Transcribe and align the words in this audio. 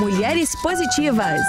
Mulheres 0.00 0.56
Positivas. 0.62 1.40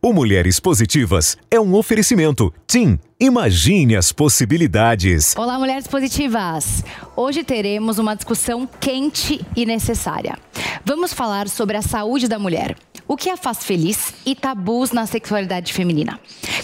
O 0.00 0.12
Mulheres 0.12 0.60
Positivas 0.60 1.36
é 1.50 1.58
um 1.58 1.74
oferecimento. 1.74 2.54
Tim, 2.68 3.00
imagine 3.18 3.96
as 3.96 4.12
possibilidades. 4.12 5.34
Olá, 5.36 5.58
mulheres 5.58 5.88
positivas! 5.88 6.84
Hoje 7.16 7.42
teremos 7.42 7.98
uma 7.98 8.14
discussão 8.14 8.68
quente 8.78 9.44
e 9.56 9.66
necessária. 9.66 10.38
Vamos 10.84 11.12
falar 11.12 11.48
sobre 11.48 11.76
a 11.76 11.82
saúde 11.82 12.28
da 12.28 12.38
mulher, 12.38 12.76
o 13.08 13.16
que 13.16 13.30
a 13.30 13.36
faz 13.36 13.64
feliz 13.64 14.14
e 14.24 14.34
tabus 14.34 14.92
na 14.92 15.06
sexualidade 15.06 15.72
feminina. 15.72 16.18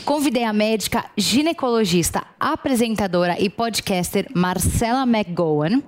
Convidei 0.05 0.45
a 0.45 0.52
médica 0.52 1.05
ginecologista, 1.16 2.24
apresentadora 2.38 3.37
e 3.38 3.48
podcaster 3.48 4.27
Marcela 4.34 5.06
McGowan 5.06 5.82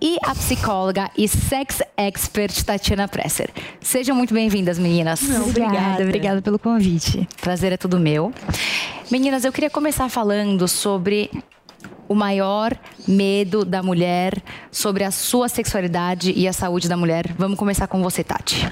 e 0.00 0.16
a 0.22 0.34
psicóloga 0.34 1.10
e 1.16 1.26
sex 1.26 1.82
expert 1.96 2.62
Tatiana 2.62 3.08
Presser. 3.08 3.50
Sejam 3.80 4.14
muito 4.14 4.34
bem-vindas, 4.34 4.78
meninas. 4.78 5.20
Obrigada, 5.22 6.02
obrigada 6.02 6.42
pelo 6.42 6.58
convite. 6.58 7.26
Prazer 7.40 7.72
é 7.72 7.76
tudo 7.76 7.98
meu. 7.98 8.32
Meninas, 9.10 9.44
eu 9.44 9.52
queria 9.52 9.70
começar 9.70 10.08
falando 10.08 10.68
sobre 10.68 11.30
o 12.08 12.14
maior 12.14 12.76
medo 13.06 13.64
da 13.64 13.82
mulher 13.82 14.42
sobre 14.70 15.04
a 15.04 15.10
sua 15.10 15.48
sexualidade 15.48 16.32
e 16.36 16.46
a 16.46 16.52
saúde 16.52 16.88
da 16.88 16.96
mulher. 16.96 17.32
Vamos 17.38 17.58
começar 17.58 17.86
com 17.86 18.02
você, 18.02 18.22
Tati. 18.22 18.68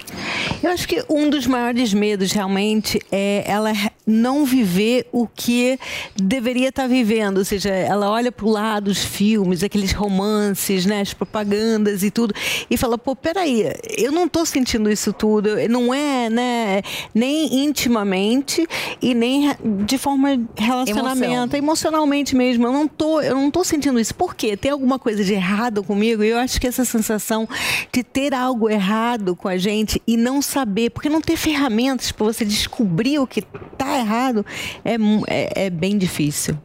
Eu 0.62 0.70
acho 0.70 0.86
que 0.88 1.04
um 1.08 1.28
dos 1.28 1.46
maiores 1.46 1.92
medos 1.92 2.32
realmente 2.32 3.00
é 3.10 3.44
ela 3.46 3.72
não 4.06 4.44
viver 4.44 5.08
o 5.10 5.26
que 5.26 5.78
deveria 6.14 6.68
estar 6.68 6.86
vivendo, 6.86 7.38
ou 7.38 7.44
seja, 7.44 7.70
ela 7.70 8.08
olha 8.08 8.30
para 8.30 8.46
o 8.46 8.50
lado 8.50 8.88
os 8.88 9.04
filmes, 9.04 9.64
aqueles 9.64 9.92
romances, 9.92 10.86
né, 10.86 11.00
as 11.00 11.12
propagandas 11.12 12.02
e 12.04 12.10
tudo, 12.10 12.32
e 12.70 12.76
fala, 12.76 12.96
pô, 12.96 13.16
peraí, 13.16 13.72
eu 13.98 14.12
não 14.12 14.26
estou 14.26 14.46
sentindo 14.46 14.88
isso 14.90 15.12
tudo, 15.12 15.50
não 15.68 15.92
é, 15.92 16.30
né, 16.30 16.82
nem 17.12 17.64
intimamente 17.64 18.66
e 19.02 19.12
nem 19.12 19.52
de 19.84 19.98
forma 19.98 20.40
relacionamento, 20.56 21.56
Emoção. 21.56 21.58
emocionalmente 21.58 22.36
mesmo, 22.36 22.66
eu 22.66 22.72
não 22.72 22.86
tô, 22.86 23.20
eu 23.26 23.34
não 23.34 23.50
tô 23.50 23.64
sentindo 23.64 23.98
isso. 23.98 24.14
Por 24.14 24.34
quê? 24.34 24.56
Tem 24.56 24.70
alguma 24.70 24.98
coisa 24.98 25.22
de 25.24 25.34
errado 25.34 25.82
comigo? 25.82 26.22
E 26.22 26.28
eu 26.28 26.38
acho 26.38 26.60
que 26.60 26.66
essa 26.66 26.84
sensação 26.84 27.48
de 27.92 28.02
ter 28.02 28.34
algo 28.34 28.68
errado 28.68 29.34
com 29.34 29.48
a 29.48 29.56
gente 29.56 30.00
e 30.06 30.16
não 30.16 30.40
saber, 30.40 30.90
porque 30.90 31.08
não 31.08 31.20
ter 31.20 31.36
ferramentas 31.36 32.12
para 32.12 32.26
você 32.26 32.44
descobrir 32.44 33.18
o 33.18 33.26
que 33.26 33.40
está 33.72 33.98
errado 33.98 34.44
é, 34.84 34.94
é, 35.26 35.66
é 35.66 35.70
bem 35.70 35.98
difícil. 35.98 36.56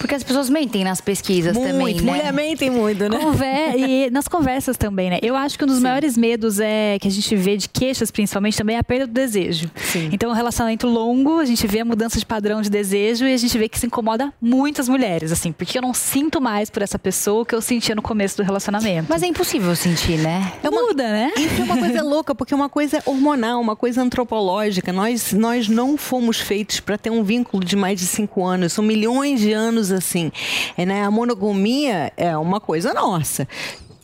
Porque 0.00 0.14
as 0.14 0.22
pessoas 0.24 0.48
mentem 0.48 0.82
nas 0.82 0.98
pesquisas 0.98 1.52
também, 1.54 1.74
muito, 1.74 2.02
né? 2.02 2.12
mulher 2.12 2.32
mentem 2.32 2.70
muito, 2.70 3.06
né? 3.06 3.18
Conver- 3.18 3.76
e 3.78 4.10
nas 4.10 4.26
conversas 4.26 4.78
também, 4.78 5.10
né? 5.10 5.18
Eu 5.20 5.36
acho 5.36 5.58
que 5.58 5.62
um 5.64 5.66
dos 5.66 5.78
maiores 5.78 6.16
medos 6.16 6.58
é 6.58 6.98
que 6.98 7.06
a 7.06 7.10
gente 7.10 7.36
vê 7.36 7.54
de 7.58 7.68
queixas, 7.68 8.10
principalmente, 8.10 8.56
também 8.56 8.76
é 8.76 8.78
a 8.78 8.82
perda 8.82 9.06
do 9.06 9.12
desejo. 9.12 9.70
Então, 10.10 10.30
um 10.30 10.32
relacionamento 10.32 10.86
longo, 10.86 11.38
a 11.38 11.44
gente 11.44 11.66
vê 11.66 11.80
a 11.80 11.84
mudança 11.84 12.18
de 12.18 12.24
padrão 12.24 12.62
de 12.62 12.70
desejo 12.70 13.26
e 13.26 13.34
a 13.34 13.36
gente 13.36 13.56
vê 13.58 13.68
que 13.68 13.76
isso 13.76 13.84
incomoda 13.84 14.32
muitas 14.40 14.88
mulheres, 14.88 15.32
assim, 15.32 15.52
porque 15.52 15.76
eu 15.76 15.82
não 15.82 15.92
sinto 15.92 16.40
mais 16.40 16.70
por 16.70 16.80
essa 16.80 16.98
pessoa 16.98 17.42
o 17.42 17.44
que 17.44 17.54
eu 17.54 17.60
sentia 17.60 17.94
no 17.94 18.00
começo 18.00 18.38
do 18.38 18.42
relacionamento. 18.42 19.06
Mas 19.06 19.22
é 19.22 19.26
impossível 19.26 19.76
sentir, 19.76 20.16
né? 20.16 20.50
é 20.62 20.70
muda, 20.70 21.02
né? 21.02 21.30
Isso 21.36 21.60
é 21.60 21.64
uma 21.64 21.76
coisa 21.76 22.02
louca, 22.02 22.34
porque 22.34 22.54
é 22.54 22.56
uma 22.56 22.70
coisa 22.70 23.02
hormonal, 23.04 23.60
uma 23.60 23.76
coisa 23.76 24.00
antropológica. 24.00 24.94
Nós, 24.94 25.34
nós 25.34 25.68
não 25.68 25.98
fomos 25.98 26.40
feitos 26.40 26.80
para 26.80 26.96
ter 26.96 27.10
um 27.10 27.22
vínculo 27.22 27.62
de 27.62 27.76
mais 27.76 28.00
de 28.00 28.06
cinco 28.06 28.46
anos. 28.46 28.72
São 28.72 28.82
milhões 28.82 29.40
de 29.40 29.52
anos 29.52 29.89
assim. 29.92 30.30
É, 30.76 30.84
né? 30.86 31.04
A 31.04 31.10
monogamia 31.10 32.12
é 32.16 32.36
uma 32.36 32.60
coisa 32.60 32.92
nossa. 32.94 33.46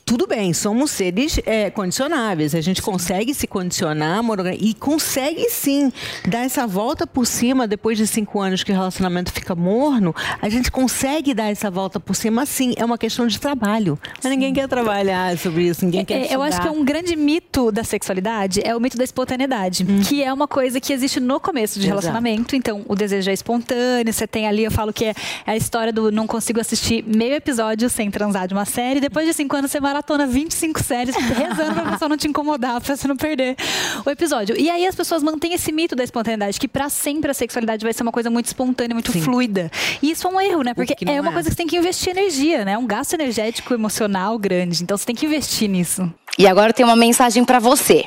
Tudo 0.08 0.24
bem, 0.28 0.54
somos 0.54 0.92
seres 0.92 1.40
é, 1.44 1.68
condicionáveis. 1.68 2.54
A 2.54 2.60
gente 2.60 2.80
consegue 2.80 3.34
se 3.34 3.44
condicionar 3.48 4.20
e 4.56 4.72
consegue 4.72 5.50
sim 5.50 5.92
dar 6.28 6.44
essa 6.44 6.64
volta 6.64 7.08
por 7.08 7.26
cima 7.26 7.66
depois 7.66 7.98
de 7.98 8.06
cinco 8.06 8.40
anos 8.40 8.62
que 8.62 8.70
o 8.70 8.74
relacionamento 8.74 9.32
fica 9.32 9.56
morno. 9.56 10.14
A 10.40 10.48
gente 10.48 10.70
consegue 10.70 11.34
dar 11.34 11.50
essa 11.50 11.72
volta 11.72 11.98
por 11.98 12.14
cima, 12.14 12.46
sim. 12.46 12.72
É 12.76 12.84
uma 12.84 12.96
questão 12.96 13.26
de 13.26 13.40
trabalho. 13.40 13.98
Mas 14.22 14.30
ninguém 14.30 14.54
quer 14.54 14.68
trabalhar 14.68 15.36
sobre 15.38 15.64
isso, 15.64 15.84
ninguém 15.84 16.04
quer 16.04 16.30
É, 16.30 16.34
eu 16.36 16.40
acho 16.40 16.60
que 16.60 16.68
é 16.68 16.70
estudar. 16.70 16.80
um 16.80 16.84
grande 16.84 17.16
mito 17.16 17.72
da 17.72 17.82
sexualidade 17.82 18.60
é 18.64 18.76
o 18.76 18.80
mito 18.80 18.96
da 18.96 19.02
espontaneidade, 19.02 19.84
que 20.08 20.22
é 20.22 20.32
uma 20.32 20.46
coisa 20.46 20.80
que 20.80 20.92
existe 20.92 21.18
no 21.18 21.40
começo 21.40 21.80
de 21.80 21.86
Exato. 21.86 22.00
relacionamento. 22.02 22.54
Então, 22.54 22.84
o 22.86 22.94
desejo 22.94 23.28
é 23.28 23.34
espontâneo. 23.34 24.12
Você 24.12 24.28
tem 24.28 24.46
ali, 24.46 24.62
eu 24.62 24.70
falo 24.70 24.92
que 24.92 25.06
é 25.06 25.14
a 25.44 25.56
história 25.56 25.92
do 25.92 26.12
não 26.12 26.28
consigo 26.28 26.60
assistir 26.60 27.02
meio 27.04 27.34
episódio 27.34 27.90
sem 27.90 28.08
transar 28.08 28.46
de 28.46 28.54
uma 28.54 28.64
série. 28.64 29.00
Depois 29.00 29.26
de 29.26 29.34
cinco 29.34 29.56
anos, 29.56 29.68
você 29.72 29.80
maratona 29.96 30.26
25 30.26 30.82
séries, 30.82 31.14
rezando 31.16 31.74
pra 31.74 31.92
pessoa 31.92 32.08
não 32.08 32.16
te 32.16 32.28
incomodar, 32.28 32.80
pra 32.80 32.96
você 32.96 33.08
não 33.08 33.16
perder 33.16 33.56
o 34.04 34.10
episódio. 34.10 34.56
E 34.58 34.68
aí 34.68 34.86
as 34.86 34.94
pessoas 34.94 35.22
mantêm 35.22 35.54
esse 35.54 35.72
mito 35.72 35.96
da 35.96 36.04
espontaneidade, 36.04 36.60
que 36.60 36.68
pra 36.68 36.88
sempre 36.88 37.30
a 37.30 37.34
sexualidade 37.34 37.82
vai 37.82 37.92
ser 37.92 38.02
uma 38.02 38.12
coisa 38.12 38.28
muito 38.28 38.46
espontânea, 38.46 38.94
muito 38.94 39.12
fluida. 39.20 39.70
E 40.02 40.10
isso 40.10 40.26
é 40.26 40.30
um 40.30 40.40
erro, 40.40 40.62
né? 40.62 40.74
Porque 40.74 40.94
é 41.06 41.20
uma 41.20 41.30
é. 41.30 41.32
coisa 41.32 41.48
que 41.48 41.54
você 41.54 41.56
tem 41.56 41.66
que 41.66 41.76
investir 41.76 42.10
energia, 42.10 42.64
né? 42.64 42.72
É 42.72 42.78
um 42.78 42.86
gasto 42.86 43.14
energético 43.14 43.72
emocional 43.72 44.38
grande. 44.38 44.82
Então 44.82 44.96
você 44.96 45.06
tem 45.06 45.14
que 45.14 45.24
investir 45.24 45.68
nisso. 45.68 46.12
E 46.38 46.46
agora 46.46 46.72
tem 46.72 46.84
uma 46.84 46.96
mensagem 46.96 47.44
para 47.44 47.58
você. 47.58 48.04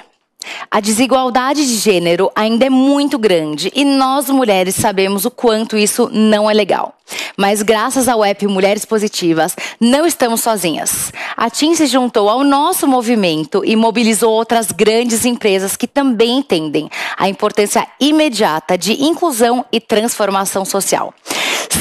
A 0.72 0.79
desigualdade 0.79 1.66
de 1.66 1.75
gênero 1.75 2.31
ainda 2.33 2.66
é 2.66 2.69
muito 2.69 3.17
grande 3.17 3.72
e 3.75 3.83
nós 3.83 4.29
mulheres 4.29 4.75
sabemos 4.75 5.25
o 5.25 5.31
quanto 5.31 5.77
isso 5.77 6.09
não 6.13 6.50
é 6.50 6.53
legal. 6.53 6.95
Mas 7.35 7.61
graças 7.61 8.07
ao 8.07 8.23
app 8.23 8.45
Mulheres 8.47 8.85
Positivas, 8.85 9.55
não 9.79 10.05
estamos 10.05 10.41
sozinhas. 10.41 11.11
A 11.35 11.49
TIM 11.49 11.73
se 11.75 11.88
juntou 11.88 12.29
ao 12.29 12.44
nosso 12.44 12.88
movimento 12.88 13.63
e 13.66 13.75
mobilizou 13.75 14.31
outras 14.31 14.72
grandes 14.72 15.25
empresas 15.25 15.75
que 15.75 15.88
também 15.88 16.38
entendem 16.38 16.89
a 17.17 17.28
importância 17.28 17.88
imediata 17.99 18.78
de 18.78 18.94
inclusão 19.03 19.66
e 19.72 19.79
transformação 19.79 20.63
social. 20.63 21.13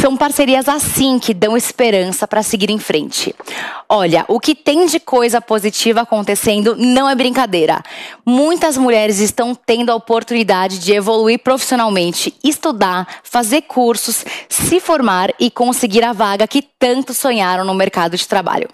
São 0.01 0.17
parcerias 0.17 0.69
assim 0.69 1.19
que 1.19 1.35
dão 1.35 1.57
esperança 1.57 2.27
para 2.27 2.43
seguir 2.43 2.71
em 2.71 2.79
frente. 2.79 3.35
Olha, 3.89 4.25
o 4.29 4.39
que 4.39 4.55
tem 4.55 4.87
de 4.87 5.01
coisa 5.01 5.41
positiva 5.41 6.03
acontecendo 6.03 6.77
não 6.77 7.09
é 7.09 7.15
brincadeira. 7.15 7.83
Muitas 8.25 8.77
mulheres 8.77 9.19
estão 9.19 9.55
tendo 9.55 9.91
a 9.91 9.95
oportunidade 9.95 10.79
de 10.79 10.93
evoluir 10.93 11.39
profissionalmente, 11.39 12.35
estudar, 12.45 13.07
fazer 13.23 13.63
cursos, 13.63 14.25
se 14.49 14.79
formar 14.79 15.33
e 15.41 15.51
conseguir 15.51 16.05
a 16.05 16.13
vaga 16.13 16.47
que 16.47 16.63
tanto 16.63 17.15
sonharam 17.15 17.65
no 17.65 17.75
mercado 17.75 18.17
de 18.17 18.29
trabalho. 18.29 18.69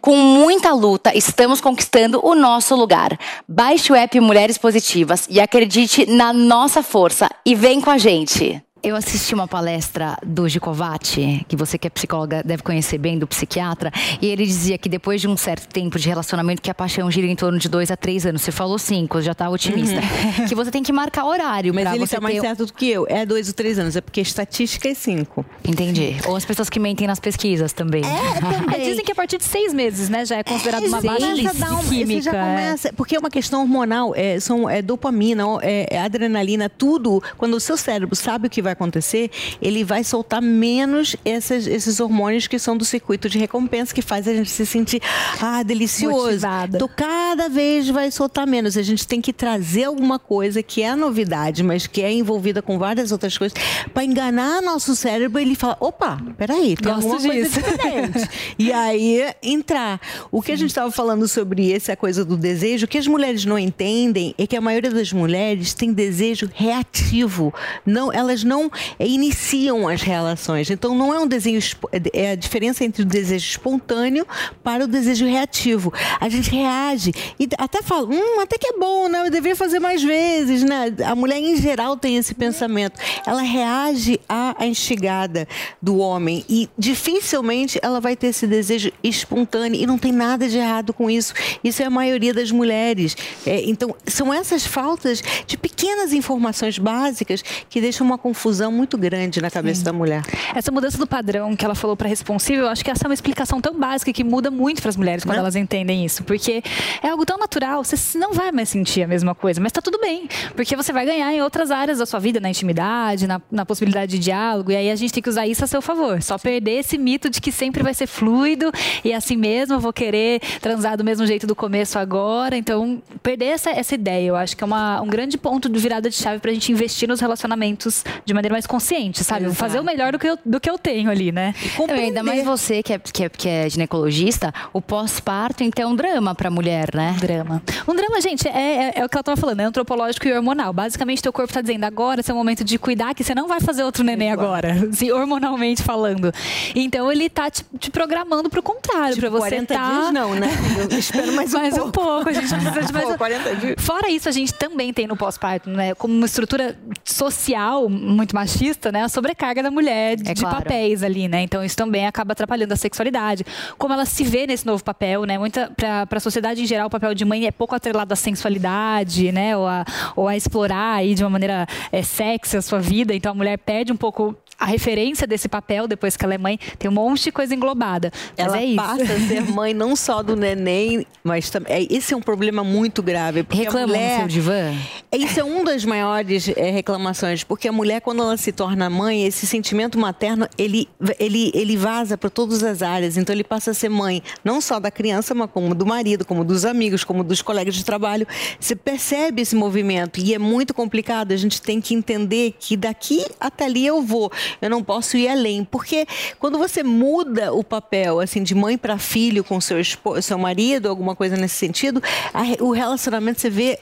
Com 0.00 0.16
muita 0.16 0.72
luta, 0.72 1.16
estamos 1.16 1.60
conquistando 1.60 2.20
o 2.24 2.34
nosso 2.34 2.74
lugar. 2.74 3.18
Baixe 3.46 3.92
o 3.92 3.94
app 3.94 4.18
Mulheres 4.18 4.58
Positivas 4.58 5.26
e 5.30 5.40
acredite 5.40 6.06
na 6.06 6.32
nossa 6.32 6.82
força 6.82 7.28
e 7.44 7.54
vem 7.54 7.80
com 7.80 7.90
a 7.90 7.98
gente. 7.98 8.63
Eu 8.84 8.96
assisti 8.96 9.34
uma 9.34 9.48
palestra 9.48 10.18
do 10.22 10.46
Gicovati, 10.46 11.42
que 11.48 11.56
você 11.56 11.78
que 11.78 11.86
é 11.86 11.90
psicóloga 11.90 12.42
deve 12.44 12.62
conhecer 12.62 12.98
bem, 12.98 13.18
do 13.18 13.26
psiquiatra, 13.26 13.90
e 14.20 14.26
ele 14.26 14.44
dizia 14.44 14.76
que 14.76 14.90
depois 14.90 15.22
de 15.22 15.26
um 15.26 15.38
certo 15.38 15.66
tempo 15.68 15.98
de 15.98 16.06
relacionamento, 16.06 16.60
que 16.60 16.70
a 16.70 16.74
paixão 16.74 17.10
gira 17.10 17.26
em 17.26 17.34
torno 17.34 17.58
de 17.58 17.66
dois 17.66 17.90
a 17.90 17.96
três 17.96 18.26
anos. 18.26 18.42
Você 18.42 18.52
falou 18.52 18.78
cinco, 18.78 19.22
já 19.22 19.34
tá 19.34 19.48
otimista. 19.48 20.02
Que 20.46 20.54
você 20.54 20.70
tem 20.70 20.82
que 20.82 20.92
marcar 20.92 21.24
horário 21.24 21.72
Mas 21.72 21.84
pra 21.84 21.96
ele 21.96 22.06
você 22.06 22.16
tá 22.16 22.20
mais 22.20 22.34
ter... 22.34 22.40
certo 22.42 22.66
do 22.66 22.72
que 22.74 22.90
eu. 22.90 23.06
É 23.08 23.24
dois 23.24 23.48
ou 23.48 23.54
três 23.54 23.78
anos. 23.78 23.96
É 23.96 24.02
porque 24.02 24.20
estatística 24.20 24.88
é 24.88 24.94
cinco. 24.94 25.46
Entendi. 25.66 26.16
Ou 26.26 26.36
as 26.36 26.44
pessoas 26.44 26.68
que 26.68 26.78
mentem 26.78 27.06
nas 27.06 27.18
pesquisas 27.18 27.72
também. 27.72 28.02
É, 28.04 28.78
dizem 28.84 29.02
que 29.02 29.12
a 29.12 29.14
partir 29.14 29.38
de 29.38 29.44
seis 29.44 29.72
meses, 29.72 30.10
né, 30.10 30.26
já 30.26 30.36
é 30.36 30.42
considerado 30.42 30.86
uma 30.86 31.00
baixa 31.00 31.26
Começa 31.26 31.66
você 31.66 31.88
química. 31.88 32.22
já 32.22 32.36
é. 32.36 32.50
começa, 32.50 32.92
porque 32.92 33.16
é 33.16 33.18
uma 33.18 33.30
questão 33.30 33.62
hormonal, 33.62 34.12
é, 34.14 34.38
são, 34.38 34.68
é 34.68 34.82
dopamina, 34.82 35.44
é, 35.62 35.86
é 35.90 36.02
adrenalina, 36.02 36.68
tudo. 36.68 37.22
Quando 37.38 37.54
o 37.54 37.60
seu 37.60 37.76
cérebro 37.76 38.14
sabe 38.14 38.48
o 38.48 38.50
que 38.50 38.60
vai 38.60 38.73
acontecer? 38.74 39.30
Ele 39.60 39.82
vai 39.82 40.04
soltar 40.04 40.42
menos 40.42 41.16
esses, 41.24 41.66
esses 41.66 41.98
hormônios 42.00 42.46
que 42.46 42.58
são 42.58 42.76
do 42.76 42.84
circuito 42.84 43.28
de 43.28 43.38
recompensa, 43.38 43.94
que 43.94 44.02
faz 44.02 44.28
a 44.28 44.34
gente 44.34 44.50
se 44.50 44.66
sentir, 44.66 45.00
ah, 45.40 45.62
delicioso. 45.62 46.26
Motivada. 46.26 46.76
Então, 46.76 46.90
cada 46.94 47.48
vez 47.48 47.88
vai 47.88 48.10
soltar 48.10 48.46
menos. 48.46 48.76
A 48.76 48.82
gente 48.82 49.06
tem 49.06 49.20
que 49.20 49.32
trazer 49.32 49.84
alguma 49.84 50.18
coisa 50.18 50.62
que 50.62 50.82
é 50.82 50.94
novidade, 50.94 51.62
mas 51.62 51.86
que 51.86 52.02
é 52.02 52.12
envolvida 52.12 52.60
com 52.60 52.78
várias 52.78 53.12
outras 53.12 53.36
coisas, 53.36 53.56
para 53.92 54.04
enganar 54.04 54.60
nosso 54.60 54.94
cérebro. 54.94 55.40
Ele 55.40 55.54
fala, 55.54 55.76
opa, 55.80 56.20
peraí, 56.36 56.76
tem 56.76 56.92
Gosto 56.92 57.06
alguma 57.06 57.20
coisa 57.20 57.48
disso. 57.48 57.62
diferente. 57.62 58.28
e 58.58 58.72
aí, 58.72 59.32
entrar. 59.42 60.00
O 60.30 60.42
que 60.42 60.52
a 60.52 60.56
gente 60.56 60.70
estava 60.70 60.90
falando 60.90 61.26
sobre 61.28 61.72
essa 61.72 61.96
coisa 61.96 62.24
do 62.24 62.36
desejo, 62.36 62.86
o 62.86 62.88
que 62.88 62.98
as 62.98 63.06
mulheres 63.06 63.44
não 63.44 63.58
entendem 63.58 64.34
é 64.36 64.46
que 64.46 64.56
a 64.56 64.60
maioria 64.60 64.90
das 64.90 65.12
mulheres 65.12 65.74
tem 65.74 65.92
desejo 65.92 66.50
reativo. 66.52 67.52
Não, 67.84 68.12
elas 68.12 68.44
não 68.44 68.63
é, 68.98 69.06
iniciam 69.06 69.88
as 69.88 70.02
relações. 70.02 70.70
Então, 70.70 70.94
não 70.94 71.12
é 71.14 71.18
um 71.18 71.26
desejo. 71.26 71.58
espo- 71.58 71.88
É 72.12 72.30
a 72.32 72.34
diferença 72.34 72.84
entre 72.84 73.02
o 73.02 73.04
desejo 73.04 73.46
espontâneo 73.48 74.26
para 74.62 74.84
o 74.84 74.86
desejo 74.86 75.26
reativo. 75.26 75.92
A 76.20 76.28
gente 76.28 76.50
reage 76.50 77.12
e 77.38 77.48
até 77.58 77.82
fala, 77.82 78.06
hum, 78.08 78.40
até 78.40 78.56
que 78.58 78.66
é 78.68 78.78
bom, 78.78 79.08
né? 79.08 79.26
Eu 79.26 79.30
deveria 79.30 79.56
fazer 79.56 79.78
mais 79.78 80.02
vezes, 80.02 80.62
né? 80.62 80.92
A 81.06 81.14
mulher, 81.14 81.38
em 81.38 81.56
geral, 81.56 81.96
tem 81.96 82.16
esse 82.16 82.34
pensamento. 82.34 82.98
Ela 83.26 83.42
reage 83.42 84.20
à 84.28 84.54
instigada 84.66 85.46
do 85.80 85.98
homem 85.98 86.44
e 86.48 86.68
dificilmente 86.78 87.78
ela 87.82 88.00
vai 88.00 88.16
ter 88.16 88.28
esse 88.28 88.46
desejo 88.46 88.90
espontâneo 89.02 89.80
e 89.80 89.86
não 89.86 89.98
tem 89.98 90.12
nada 90.12 90.48
de 90.48 90.56
errado 90.56 90.92
com 90.92 91.10
isso. 91.10 91.34
Isso 91.62 91.82
é 91.82 91.86
a 91.86 91.90
maioria 91.90 92.32
das 92.32 92.50
mulheres. 92.50 93.16
É, 93.46 93.62
então, 93.68 93.94
são 94.06 94.32
essas 94.32 94.64
faltas 94.66 95.22
de 95.46 95.56
pequenas 95.56 96.12
informações 96.12 96.78
básicas 96.78 97.42
que 97.68 97.80
deixam 97.80 98.06
uma 98.06 98.16
confusão 98.18 98.53
muito 98.70 98.96
grande 98.96 99.40
na 99.40 99.50
cabeça 99.50 99.84
da 99.84 99.92
mulher. 99.92 100.22
Essa 100.54 100.70
mudança 100.70 100.98
do 100.98 101.06
padrão 101.06 101.54
que 101.56 101.64
ela 101.64 101.74
falou 101.74 101.96
para 101.96 102.08
responsível, 102.08 102.64
eu 102.64 102.70
acho 102.70 102.84
que 102.84 102.90
essa 102.90 103.04
é 103.04 103.08
uma 103.08 103.14
explicação 103.14 103.60
tão 103.60 103.78
básica 103.78 104.12
que 104.12 104.22
muda 104.24 104.50
muito 104.50 104.80
para 104.82 104.88
as 104.88 104.96
mulheres 104.96 105.24
quando 105.24 105.36
Né? 105.36 105.40
elas 105.40 105.56
entendem 105.56 106.04
isso. 106.04 106.24
Porque 106.24 106.62
é 107.02 107.08
algo 107.08 107.24
tão 107.24 107.38
natural, 107.38 107.82
você 107.84 108.18
não 108.18 108.32
vai 108.32 108.52
mais 108.52 108.68
sentir 108.68 109.02
a 109.02 109.06
mesma 109.06 109.34
coisa, 109.34 109.60
mas 109.60 109.72
tá 109.72 109.80
tudo 109.80 109.98
bem. 109.98 110.28
Porque 110.54 110.76
você 110.76 110.92
vai 110.92 111.04
ganhar 111.06 111.32
em 111.32 111.42
outras 111.42 111.70
áreas 111.70 111.98
da 111.98 112.06
sua 112.06 112.20
vida, 112.20 112.40
na 112.40 112.50
intimidade, 112.50 113.26
na, 113.26 113.40
na 113.50 113.64
possibilidade 113.64 114.12
de 114.12 114.18
diálogo, 114.18 114.70
e 114.70 114.76
aí 114.76 114.90
a 114.90 114.96
gente 114.96 115.12
tem 115.12 115.22
que 115.22 115.28
usar 115.28 115.46
isso 115.46 115.64
a 115.64 115.66
seu 115.66 115.80
favor. 115.82 116.22
Só 116.22 116.38
perder 116.38 116.80
esse 116.80 116.98
mito 116.98 117.30
de 117.30 117.40
que 117.40 117.50
sempre 117.50 117.82
vai 117.82 117.94
ser 117.94 118.06
fluido 118.06 118.70
e 119.04 119.12
assim 119.12 119.36
mesmo 119.36 119.74
eu 119.74 119.80
vou 119.80 119.92
querer 119.92 120.40
transar 120.60 120.96
do 120.96 121.04
mesmo 121.04 121.26
jeito 121.26 121.46
do 121.46 121.54
começo 121.54 121.98
agora. 121.98 122.56
Então, 122.56 123.02
perder 123.22 123.46
essa, 123.46 123.70
essa 123.70 123.94
ideia, 123.94 124.28
eu 124.28 124.36
acho 124.36 124.56
que 124.56 124.62
é 124.62 124.66
uma, 124.66 125.00
um 125.00 125.06
grande 125.06 125.38
ponto 125.38 125.68
de 125.68 125.78
virada 125.78 126.10
de 126.10 126.16
chave 126.16 126.38
pra 126.40 126.52
gente 126.52 126.70
investir 126.70 127.08
nos 127.08 127.20
relacionamentos 127.20 128.04
de 128.24 128.33
maneira 128.34 128.54
mais 128.54 128.66
consciente, 128.66 129.22
sabe? 129.24 129.46
Vou 129.46 129.54
fazer 129.54 129.80
o 129.80 129.84
melhor 129.84 130.12
do 130.12 130.18
que 130.18 130.28
eu, 130.28 130.38
do 130.44 130.60
que 130.60 130.68
eu 130.68 130.78
tenho 130.78 131.10
ali, 131.10 131.32
né? 131.32 131.54
Não, 131.78 131.94
ainda 131.94 132.22
mais 132.22 132.44
você 132.44 132.82
que 132.82 132.92
é, 132.92 132.98
que 132.98 133.24
é, 133.24 133.28
que 133.28 133.48
é 133.48 133.68
ginecologista, 133.68 134.52
o 134.72 134.80
pós-parto, 134.80 135.62
então, 135.62 135.84
é 135.84 135.86
um 135.86 135.96
drama 135.96 136.34
pra 136.34 136.50
mulher, 136.50 136.90
né? 136.94 137.16
drama. 137.20 137.62
Um 137.86 137.94
drama, 137.94 138.20
gente, 138.20 138.46
é, 138.48 138.50
é, 138.50 138.92
é 138.96 139.04
o 139.04 139.08
que 139.08 139.16
ela 139.16 139.20
estava 139.20 139.36
falando, 139.36 139.60
é 139.60 139.64
antropológico 139.64 140.26
e 140.26 140.32
hormonal. 140.32 140.72
Basicamente, 140.72 141.22
teu 141.22 141.32
corpo 141.32 141.50
está 141.50 141.60
dizendo 141.60 141.84
agora, 141.84 142.20
esse 142.20 142.30
é 142.30 142.34
o 142.34 142.36
momento 142.36 142.64
de 142.64 142.78
cuidar, 142.78 143.14
que 143.14 143.24
você 143.24 143.34
não 143.34 143.48
vai 143.48 143.60
fazer 143.60 143.84
outro 143.84 144.04
neném 144.04 144.30
agora, 144.30 144.72
assim, 144.90 145.10
hormonalmente 145.10 145.82
falando. 145.82 146.32
Então, 146.74 147.10
ele 147.10 147.28
tá 147.28 147.50
te, 147.50 147.64
te 147.78 147.90
programando 147.90 148.48
pro 148.48 148.62
contrário, 148.62 149.16
pra 149.16 149.30
você 149.30 149.50
40 149.50 149.74
tá... 149.74 149.90
dias 149.90 150.12
não, 150.12 150.34
né? 150.34 150.48
Eu 150.90 150.98
espero 150.98 151.32
mais 151.32 151.52
um 151.54 151.58
mais 151.58 151.74
pouco. 151.74 151.88
um 151.88 151.92
pouco, 151.92 152.28
a 152.28 152.32
gente 152.32 152.48
precisa 152.48 152.82
de 152.82 152.92
mais 152.92 153.06
Pô, 153.06 153.12
um... 153.12 153.18
40 153.18 153.56
dias. 153.56 153.74
Fora 153.78 154.10
isso, 154.10 154.28
a 154.28 154.32
gente 154.32 154.54
também 154.54 154.92
tem 154.92 155.06
no 155.06 155.16
pós-parto, 155.16 155.68
né, 155.70 155.94
como 155.94 156.14
uma 156.14 156.26
estrutura 156.26 156.76
social 157.04 157.88
muito 157.88 158.23
machista, 158.32 158.92
né, 158.92 159.02
a 159.02 159.08
sobrecarga 159.08 159.62
da 159.62 159.70
mulher 159.70 160.16
de, 160.16 160.30
É 160.30 160.34
claro. 160.34 160.56
papéis 160.56 161.02
ali, 161.02 161.26
né? 161.26 161.42
Então 161.42 161.64
isso 161.64 161.76
também 161.76 162.06
acaba 162.06 162.32
atrapalhando 162.32 162.72
a 162.72 162.76
sexualidade. 162.76 163.44
Como 163.76 163.92
ela 163.92 164.04
se 164.04 164.22
vê 164.22 164.46
nesse 164.46 164.64
novo 164.64 164.84
papel, 164.84 165.24
né? 165.24 165.36
Muita 165.36 165.70
para 165.76 166.06
a 166.10 166.20
sociedade 166.20 166.62
em 166.62 166.66
geral, 166.66 166.86
o 166.86 166.90
papel 166.90 167.14
de 167.14 167.24
mãe 167.24 167.46
é 167.46 167.50
pouco 167.50 167.74
atrelado 167.74 168.12
à 168.12 168.16
sensualidade, 168.16 169.32
né? 169.32 169.56
Ou 169.56 169.66
a, 169.66 169.84
ou 170.14 170.28
a 170.28 170.36
explorar 170.36 170.94
aí 170.94 171.14
de 171.14 171.24
uma 171.24 171.30
maneira 171.30 171.66
é, 171.90 172.02
sexy 172.02 172.56
a 172.56 172.62
sua 172.62 172.78
vida. 172.78 173.14
Então 173.14 173.32
a 173.32 173.34
mulher 173.34 173.58
perde 173.58 173.92
um 173.92 173.96
pouco 173.96 174.36
a 174.58 174.66
referência 174.66 175.26
desse 175.26 175.48
papel 175.48 175.86
depois 175.86 176.16
que 176.16 176.24
ela 176.24 176.34
é 176.34 176.38
mãe. 176.38 176.58
Tem 176.78 176.90
um 176.90 176.94
monte 176.94 177.24
de 177.24 177.32
coisa 177.32 177.54
englobada. 177.54 178.12
Mas 178.36 178.46
Ela 178.46 178.58
é 178.58 178.64
isso. 178.64 178.76
passa 178.76 179.02
a 179.12 179.28
ser 179.28 179.42
mãe 179.42 179.74
não 179.74 179.96
só 179.96 180.22
do 180.22 180.36
neném, 180.36 181.06
mas 181.22 181.50
também. 181.50 181.72
é, 181.72 181.86
Esse 181.94 182.14
é 182.14 182.16
um 182.16 182.20
problema 182.20 182.62
muito 182.64 183.02
grave. 183.02 183.42
Porque 183.42 183.62
Reclama 183.62 183.86
mulher, 183.88 184.12
no 184.12 184.18
seu 184.20 184.28
divã? 184.28 184.72
Isso 185.12 185.40
é 185.40 185.44
uma 185.44 185.64
das 185.64 185.84
maiores 185.84 186.48
eh, 186.48 186.70
reclamações, 186.70 187.44
porque 187.44 187.68
a 187.68 187.72
mulher, 187.72 188.00
quando 188.00 188.22
ela 188.22 188.36
se 188.36 188.52
torna 188.52 188.88
mãe, 188.90 189.24
esse 189.24 189.46
sentimento 189.46 189.98
materno, 189.98 190.48
ele, 190.58 190.88
ele, 191.18 191.50
ele 191.54 191.76
vaza 191.76 192.16
para 192.18 192.30
todas 192.30 192.62
as 192.62 192.82
áreas. 192.82 193.16
Então, 193.16 193.34
ele 193.34 193.44
passa 193.44 193.70
a 193.70 193.74
ser 193.74 193.88
mãe, 193.88 194.22
não 194.44 194.60
só 194.60 194.80
da 194.80 194.90
criança, 194.90 195.34
mas 195.34 195.50
como 195.50 195.74
do 195.74 195.86
marido, 195.86 196.24
como 196.24 196.44
dos 196.44 196.64
amigos, 196.64 197.04
como 197.04 197.22
dos 197.22 197.42
colegas 197.42 197.74
de 197.74 197.84
trabalho. 197.84 198.26
Você 198.58 198.74
percebe 198.74 199.42
esse 199.42 199.54
movimento 199.54 200.20
e 200.20 200.34
é 200.34 200.38
muito 200.38 200.74
complicado. 200.74 201.32
A 201.32 201.36
gente 201.36 201.60
tem 201.60 201.80
que 201.80 201.94
entender 201.94 202.54
que 202.58 202.76
daqui 202.76 203.24
até 203.40 203.64
ali 203.64 203.86
eu 203.86 204.02
vou. 204.02 204.30
Eu 204.60 204.70
não 204.70 204.82
posso 204.82 205.16
ir 205.16 205.28
além. 205.28 205.64
Porque 205.64 206.06
quando 206.38 206.58
você 206.58 206.82
muda 206.82 207.52
o 207.52 207.62
papel, 207.64 208.20
assim, 208.20 208.42
de 208.42 208.54
mãe 208.54 208.76
para 208.78 208.98
filho 208.98 209.42
com 209.44 209.60
seu, 209.60 209.78
seu 210.22 210.38
marido, 210.38 210.88
alguma 210.88 211.14
coisa 211.14 211.36
nesse 211.36 211.56
sentido, 211.56 212.02
a 212.32 212.44
o 212.62 212.70
relacionamento 212.72 213.40
você 213.40 213.50
vê 213.50 213.78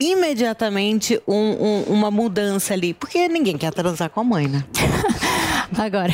imediatamente 0.00 1.20
um- 1.26 1.34
um- 1.34 1.82
uma 1.88 2.10
mudança 2.10 2.74
ali. 2.74 2.94
Porque 2.94 3.28
ninguém 3.28 3.56
quer 3.56 3.72
transar 3.72 4.10
com 4.10 4.20
a 4.20 4.24
mãe, 4.24 4.46
né? 4.48 4.64
Agora, 5.76 6.12